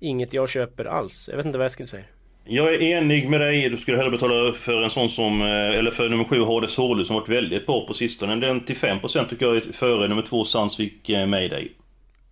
inget 0.00 0.32
jag 0.32 0.48
köper 0.48 0.84
alls. 0.84 1.28
Jag 1.28 1.36
vet 1.36 1.46
inte 1.46 1.58
vad 1.58 1.66
Eskil 1.66 1.88
säger. 1.88 2.06
Jag 2.48 2.74
är 2.74 2.82
enig 2.82 3.28
med 3.30 3.40
dig. 3.40 3.68
Du 3.68 3.76
skulle 3.76 3.96
hellre 3.96 4.10
betala 4.10 4.52
för 4.52 4.82
en 4.82 4.90
sån 4.90 5.08
som, 5.08 5.42
eh, 5.42 5.48
eller 5.48 5.90
för 5.90 6.08
nummer 6.08 6.24
7 6.24 6.40
HD 6.40 6.68
Solu 6.68 7.04
som 7.04 7.16
varit 7.16 7.28
väldigt 7.28 7.66
bra 7.66 7.86
på 7.86 7.94
sistone. 7.94 8.36
Den 8.36 8.64
till 8.64 8.76
5% 8.76 9.28
tycker 9.30 9.46
jag 9.46 9.56
är 9.56 9.60
före 9.72 10.08
nummer 10.08 10.22
2 10.22 10.44
Sandsvik 10.44 11.10
eh, 11.10 11.26
Mayday. 11.26 11.72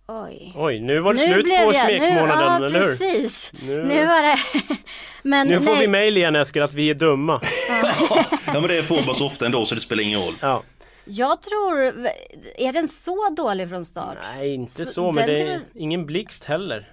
Oj. 0.07 0.53
Oj, 0.55 0.79
nu 0.79 0.99
var 0.99 1.13
det 1.13 1.27
Nu 1.27 1.33
slut 1.33 1.45
på 1.65 1.73
smekmånaden, 1.73 2.61
nu, 2.61 2.67
eller 2.67 2.79
ja, 2.79 2.85
hur? 2.85 2.97
precis. 2.97 3.51
Nu- 3.67 3.83
Nu, 3.85 4.05
var 4.05 4.21
det... 4.21 4.37
Men 5.23 5.47
Nu 5.47 5.61
får 5.61 5.71
nej. 5.71 5.79
vi 5.81 5.87
mail 5.87 6.17
igen 6.17 6.35
Eskil 6.35 6.61
att 6.61 6.73
vi 6.73 6.89
är 6.89 6.93
dumma. 6.93 7.41
Ja 8.45 8.59
men 8.61 8.67
det 8.67 8.83
får 8.83 9.05
man 9.05 9.15
så 9.15 9.25
ofta 9.25 9.45
ändå 9.45 9.65
så 9.65 9.75
det 9.75 9.81
spelar 9.81 10.03
ingen 10.03 10.21
roll. 10.21 10.33
Ja. 10.41 10.63
Jag 11.05 11.41
tror... 11.41 11.79
Är 12.57 12.73
den 12.73 12.87
så 12.87 13.29
dålig 13.29 13.69
från 13.69 13.85
start? 13.85 14.17
Nej, 14.35 14.53
inte 14.53 14.85
Så 14.85 14.93
så, 14.93 15.11
men 15.11 15.27
det 15.27 15.39
är 15.41 15.45
väl- 15.45 15.59
ingen 15.75 16.05
blixt 16.05 16.43
heller. 16.43 16.87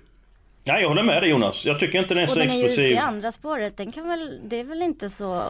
Nej 0.65 0.83
jag 0.83 0.89
håller 0.89 1.03
med 1.03 1.23
dig 1.23 1.31
Jonas. 1.31 1.65
Jag 1.67 1.79
tycker 1.79 1.99
inte 1.99 2.15
den 2.15 2.19
är 2.19 2.23
Och 2.23 2.29
så 2.29 2.39
den 2.39 2.49
är 2.51 2.53
ju 2.53 2.59
ute 2.59 2.67
explosiv. 2.67 2.93
i 2.93 2.97
andra 2.97 3.33
spåret. 3.33 3.77
Den 3.77 3.93
kan 3.93 4.09
väl... 4.09 4.41
Det 4.45 4.61
är 4.61 4.65
väl 4.65 4.83
inte 4.83 5.11
så 5.11 5.43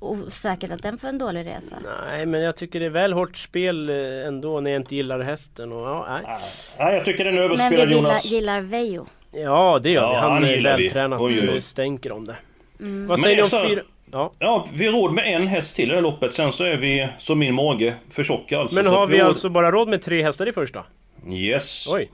osäkert 0.00 0.70
att 0.70 0.82
den 0.82 0.98
får 0.98 1.08
en 1.08 1.18
dålig 1.18 1.46
resa? 1.46 1.76
Nej, 2.08 2.26
men 2.26 2.40
jag 2.40 2.56
tycker 2.56 2.80
det 2.80 2.86
är 2.86 2.90
väl 2.90 3.12
hårt 3.12 3.36
spel 3.36 3.90
eh, 3.90 4.26
ändå 4.26 4.60
när 4.60 4.70
jag 4.70 4.80
inte 4.80 4.94
gillar 4.96 5.20
hästen. 5.20 5.72
Och, 5.72 5.86
ja, 5.88 6.06
nej. 6.26 6.38
Nej 6.78 6.94
jag 6.94 7.04
tycker 7.04 7.24
den 7.24 7.38
är 7.38 7.38
Men 7.38 7.48
vi 7.48 7.54
överspelad 7.54 7.88
gillar, 7.88 8.02
Jonas. 8.02 8.24
gillar 8.24 8.60
Veijo. 8.60 9.06
Ja, 9.32 9.78
det 9.82 9.90
gör 9.90 10.02
Ja, 10.02 10.10
vi. 10.10 10.16
Han, 10.16 10.32
han 10.32 10.44
är 10.44 10.56
vi. 10.56 10.62
vältränad 10.62 11.18
så 11.18 11.28
det 11.44 11.62
stänker 11.62 12.12
om 12.12 12.26
det. 12.26 12.36
Mm. 12.80 13.06
Vad 13.06 13.18
Men 13.18 13.22
säger 13.22 13.36
ni 13.36 13.42
om 13.42 13.48
så- 13.48 13.68
fyra? 13.68 13.82
Ja. 14.12 14.32
Ja, 14.38 14.68
vi 14.74 14.86
har 14.86 14.92
råd 14.92 15.12
med 15.12 15.34
en 15.34 15.46
häst 15.46 15.76
till 15.76 15.84
i 15.84 15.88
det 15.88 15.94
här 15.94 16.02
loppet. 16.02 16.34
Sen 16.34 16.52
så 16.52 16.64
är 16.64 16.76
vi, 16.76 17.08
som 17.18 17.38
min 17.38 17.54
mage, 17.54 17.94
för 18.10 18.24
tjocka 18.24 18.58
alltså. 18.58 18.74
Men 18.76 18.86
har 18.86 19.04
att 19.04 19.10
vi 19.10 19.18
råd- 19.18 19.26
alltså 19.26 19.48
bara 19.48 19.70
råd 19.70 19.88
med 19.88 20.02
tre 20.02 20.22
hästar 20.22 20.48
i 20.48 20.52
första? 20.52 20.84
Yes. 21.30 21.86
Oj. 21.92 22.10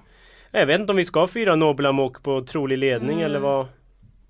Jag 0.52 0.66
vet 0.66 0.80
inte 0.80 0.92
om 0.92 0.96
vi 0.96 1.04
ska 1.04 1.20
ha 1.20 1.26
fyra 1.28 1.56
Nobel 1.56 1.86
Amok 1.86 2.22
på 2.22 2.42
trolig 2.42 2.78
ledning 2.78 3.16
Mm. 3.16 3.26
eller 3.26 3.38
vad? 3.40 3.66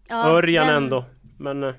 Ja, 0.09 0.28
Örjan 0.28 0.66
den- 0.66 0.76
ändå. 0.76 1.04
Men 1.38 1.62
eh, 1.62 1.74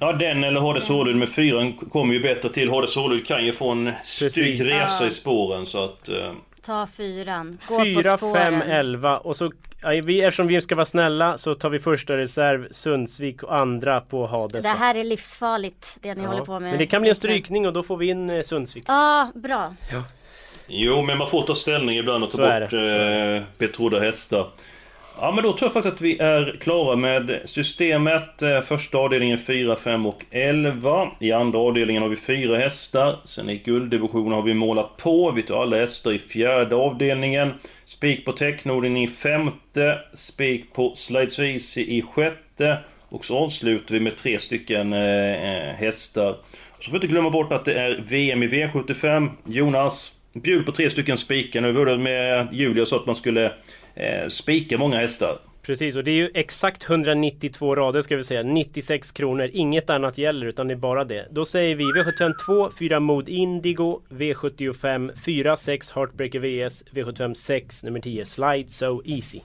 Ja 0.00 0.12
den 0.12 0.44
eller 0.44 0.60
HD 0.60 0.80
Solud 0.80 1.16
med 1.16 1.28
fyran 1.28 1.72
kommer 1.72 2.14
ju 2.14 2.20
bättre 2.20 2.48
till. 2.48 2.68
HD 2.70 2.86
Solud 2.86 3.26
kan 3.26 3.44
ju 3.44 3.52
få 3.52 3.70
en 3.70 3.92
stygg 4.02 4.60
resa 4.60 5.04
Ja. 5.04 5.08
i 5.08 5.10
spåren 5.10 5.66
så 5.66 5.84
att... 5.84 6.08
eh, 6.08 6.32
Ta 6.62 6.86
fyran. 6.86 7.58
Gå 7.68 7.82
fyra, 7.84 8.12
på 8.12 8.16
spåren. 8.18 8.60
fem, 8.60 8.70
elva 8.70 9.18
och 9.18 9.36
så 9.36 9.52
ja, 9.82 9.88
vi, 10.04 10.22
eftersom 10.22 10.46
vi 10.46 10.60
ska 10.60 10.74
vara 10.74 10.84
snälla 10.86 11.38
så 11.38 11.54
tar 11.54 11.70
vi 11.70 11.78
första 11.78 12.16
reserv 12.16 12.68
Sundsvik 12.70 13.42
och 13.42 13.60
andra 13.60 14.00
på 14.00 14.26
Hades. 14.26 14.62
Det 14.62 14.68
här 14.68 14.94
är 14.94 15.04
livsfarligt 15.04 15.98
det 16.02 16.14
ni 16.14 16.22
Ja. 16.22 16.28
håller 16.28 16.44
på 16.44 16.52
med. 16.52 16.62
Men 16.70 16.78
det 16.78 16.86
kan 16.86 17.00
bli 17.02 17.08
en 17.10 17.16
strykning 17.16 17.66
och 17.66 17.72
då 17.72 17.82
får 17.82 17.96
vi 17.96 18.06
in 18.06 18.30
eh, 18.30 18.42
Sundsvik. 18.42 18.84
Ja, 18.88 19.30
bra. 19.34 19.74
Jo, 20.68 21.02
men 21.02 21.18
man 21.18 21.30
får 21.30 21.42
ta 21.42 21.54
ställning 21.54 21.98
ibland 21.98 22.24
och 22.24 22.30
ta 22.30 22.36
Så 22.36 22.42
bort 22.42 22.72
eh, 22.72 23.42
betrodda 23.58 24.00
hästar. 24.00 24.46
Ja, 25.20 25.32
men 25.32 25.44
då 25.44 25.52
tror 25.52 25.66
jag 25.66 25.72
faktiskt 25.72 25.94
att 25.94 26.00
vi 26.00 26.18
är 26.18 26.56
klara 26.60 26.96
med 26.96 27.40
systemet. 27.44 28.42
Eh, 28.42 28.60
Första 28.60 28.98
avdelningen 28.98 29.38
4, 29.38 29.76
5 29.76 30.06
och 30.06 30.24
11. 30.30 31.08
I 31.20 31.32
andra 31.32 31.58
avdelningen 31.58 32.02
har 32.02 32.10
vi 32.10 32.16
fyra 32.16 32.58
hästar. 32.58 33.16
Sen 33.24 33.50
i 33.50 33.58
gulddivisionen 33.58 34.32
har 34.32 34.42
vi 34.42 34.54
målat 34.54 34.96
på. 34.96 35.30
Vi 35.30 35.42
tar 35.42 35.62
alla 35.62 35.76
hästar 35.76 36.12
i 36.12 36.18
fjärde 36.18 36.76
avdelningen. 36.76 37.52
Spik 37.84 38.24
på 38.24 38.32
Technorden 38.32 38.96
i 38.96 39.08
femte. 39.08 39.98
Spik 40.14 40.72
på 40.72 40.94
Slides 40.96 41.38
Easy 41.38 41.80
i 41.80 42.02
sjätte. 42.02 42.78
Och 43.08 43.24
så 43.24 43.38
avslutar 43.38 43.94
vi 43.94 44.00
med 44.00 44.16
tre 44.16 44.38
stycken 44.38 44.92
eh, 44.92 45.74
hästar. 45.74 46.36
Så 46.80 46.84
får 46.84 46.92
vi 46.92 46.96
inte 46.96 47.06
glömma 47.06 47.30
bort 47.30 47.52
att 47.52 47.64
det 47.64 47.74
är 47.74 48.04
VM 48.08 48.42
i 48.42 48.46
V75. 48.46 49.30
Jonas, 49.44 50.17
bjud 50.40 50.66
på 50.66 50.72
tre 50.72 50.90
stycken 50.90 51.16
spikar 51.16 51.60
nu. 51.60 51.72
Vi 51.72 51.78
hörde 51.78 51.98
med 51.98 52.48
Julia 52.52 52.86
så 52.86 52.96
att 52.96 53.06
man 53.06 53.14
skulle 53.14 53.44
eh, 53.94 54.28
spika 54.28 54.78
många 54.78 54.96
hästar. 54.98 55.38
Precis 55.62 55.96
och 55.96 56.04
det 56.04 56.10
är 56.10 56.14
ju 56.14 56.30
exakt 56.34 56.90
192 56.90 57.74
rader 57.76 58.02
ska 58.02 58.16
vi 58.16 58.24
säga. 58.24 58.42
96 58.42 59.12
kronor. 59.12 59.50
Inget 59.52 59.90
annat 59.90 60.18
gäller 60.18 60.46
utan 60.46 60.68
det 60.68 60.74
är 60.74 60.76
bara 60.76 61.04
det. 61.04 61.26
Då 61.30 61.44
säger 61.44 61.74
vi 61.74 61.84
V75 61.84 62.32
2, 62.46 62.70
4 62.78 63.00
Mod 63.00 63.28
Indigo, 63.28 64.00
V75 64.10 65.10
4, 65.24 65.56
6 65.56 65.90
Heartbreaker 65.92 66.38
VS, 66.38 66.84
V75 66.90 67.34
6, 67.34 67.82
nummer 67.82 68.00
10 68.00 68.24
Slide 68.24 68.68
So 68.70 69.02
Easy. 69.04 69.40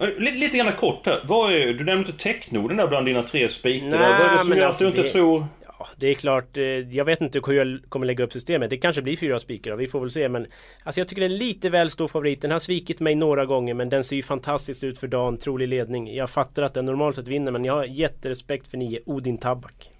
Eh, 0.00 0.08
Lite, 0.18 0.38
lite 0.38 0.56
grann 0.58 0.72
kort 0.72 1.06
här. 1.06 1.50
Är, 1.52 1.72
du 1.72 1.84
nämnde 1.84 2.08
inte 2.10 2.22
Technorden 2.22 2.76
där 2.76 2.86
bland 2.86 3.06
dina 3.06 3.22
tre 3.22 3.48
spikar. 3.48 3.90
Vad 3.90 4.00
är 4.00 4.32
det 4.32 4.38
som 4.38 4.48
men 4.48 4.58
gör 4.58 4.64
att 4.64 4.70
alltså 4.70 4.84
du 4.84 4.90
inte 4.90 5.02
det- 5.02 5.08
tror... 5.10 5.46
Ja, 5.78 5.88
det 5.96 6.08
är 6.08 6.14
klart. 6.14 6.56
eh, 6.56 6.62
Jag 6.64 7.04
vet 7.04 7.20
inte 7.20 7.40
hur 7.46 7.52
jag 7.54 7.78
kommer 7.88 8.06
lägga 8.06 8.24
upp 8.24 8.32
systemet. 8.32 8.70
Det 8.70 8.76
kanske 8.76 9.02
blir 9.02 9.16
fyra 9.16 9.38
spikar. 9.38 9.76
Vi 9.76 9.86
får 9.86 10.00
väl 10.00 10.10
se. 10.10 10.28
Men 10.28 10.46
alltså 10.82 11.00
jag 11.00 11.08
tycker 11.08 11.20
det 11.20 11.26
är 11.34 11.38
lite 11.38 11.70
väl 11.70 11.90
stor 11.90 12.08
favorit. 12.08 12.42
Den 12.42 12.50
har 12.50 12.58
svikit 12.58 13.00
mig 13.00 13.14
några 13.14 13.46
gånger 13.46 13.74
men 13.74 13.88
den 13.88 14.04
ser 14.04 14.16
ju 14.16 14.22
fantastiskt 14.22 14.84
ut 14.84 14.98
för 14.98 15.06
dagen. 15.06 15.36
Trolig 15.38 15.68
ledning. 15.68 16.14
Jag 16.14 16.30
fattar 16.30 16.62
att 16.62 16.74
den 16.74 16.84
normalt 16.84 17.16
sett 17.16 17.28
vinner 17.28 17.52
men 17.52 17.64
jag 17.64 17.72
har 17.74 17.84
jätterespekt 17.84 18.68
för 18.68 18.76
nio 18.78 19.00
Odin 19.06 19.38
Tabak. 19.38 19.90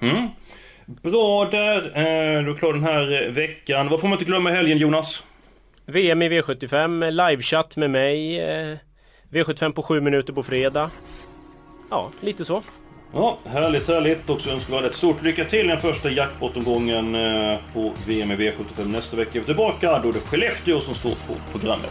Mm. 0.00 0.28
Bra 0.86 1.44
där. 1.44 1.82
Eh, 1.86 2.44
du 2.44 2.50
är 2.50 2.54
klar 2.58 2.72
den 2.72 2.82
här 2.84 3.22
eh, 3.26 3.32
veckan. 3.32 3.88
Vad 3.88 4.00
får 4.00 4.08
man 4.08 4.16
inte 4.18 4.24
glömma 4.24 4.50
i 4.50 4.54
helgen 4.54 4.78
Jonas? 4.78 5.22
VM 5.86 6.22
i 6.22 6.28
V75, 6.28 7.10
livechatt 7.10 7.76
med 7.76 7.90
mig. 7.90 8.40
eh, 8.40 8.76
V75 9.30 9.72
på 9.72 9.82
sju 9.82 10.00
minuter 10.00 10.32
på 10.32 10.42
fredag. 10.42 10.90
Ja, 11.90 12.10
lite 12.20 12.44
så. 12.44 12.62
Ja, 13.12 13.38
härligt, 13.44 13.88
härligt. 13.88 14.30
Och 14.30 14.40
så 14.40 14.50
önskar 14.50 14.72
vi 14.72 14.78
alla 14.78 14.86
ett 14.86 14.94
stort 14.94 15.22
lycka 15.22 15.44
till 15.44 15.66
i 15.66 15.68
den 15.68 15.80
första 15.80 16.10
jackpot-omgången 16.10 17.14
eh, 17.14 17.58
på 17.74 17.92
VM 18.06 18.32
i 18.32 18.36
V75 18.36 18.86
nästa 18.86 19.16
vecka. 19.16 19.30
är 19.34 19.40
vi 19.40 19.46
tillbaka. 19.46 19.98
Då 19.98 20.08
är 20.08 20.12
det 20.12 20.20
Skellefteå 20.20 20.80
som 20.80 20.94
står 20.94 21.10
på 21.10 21.58
programmet. 21.58 21.90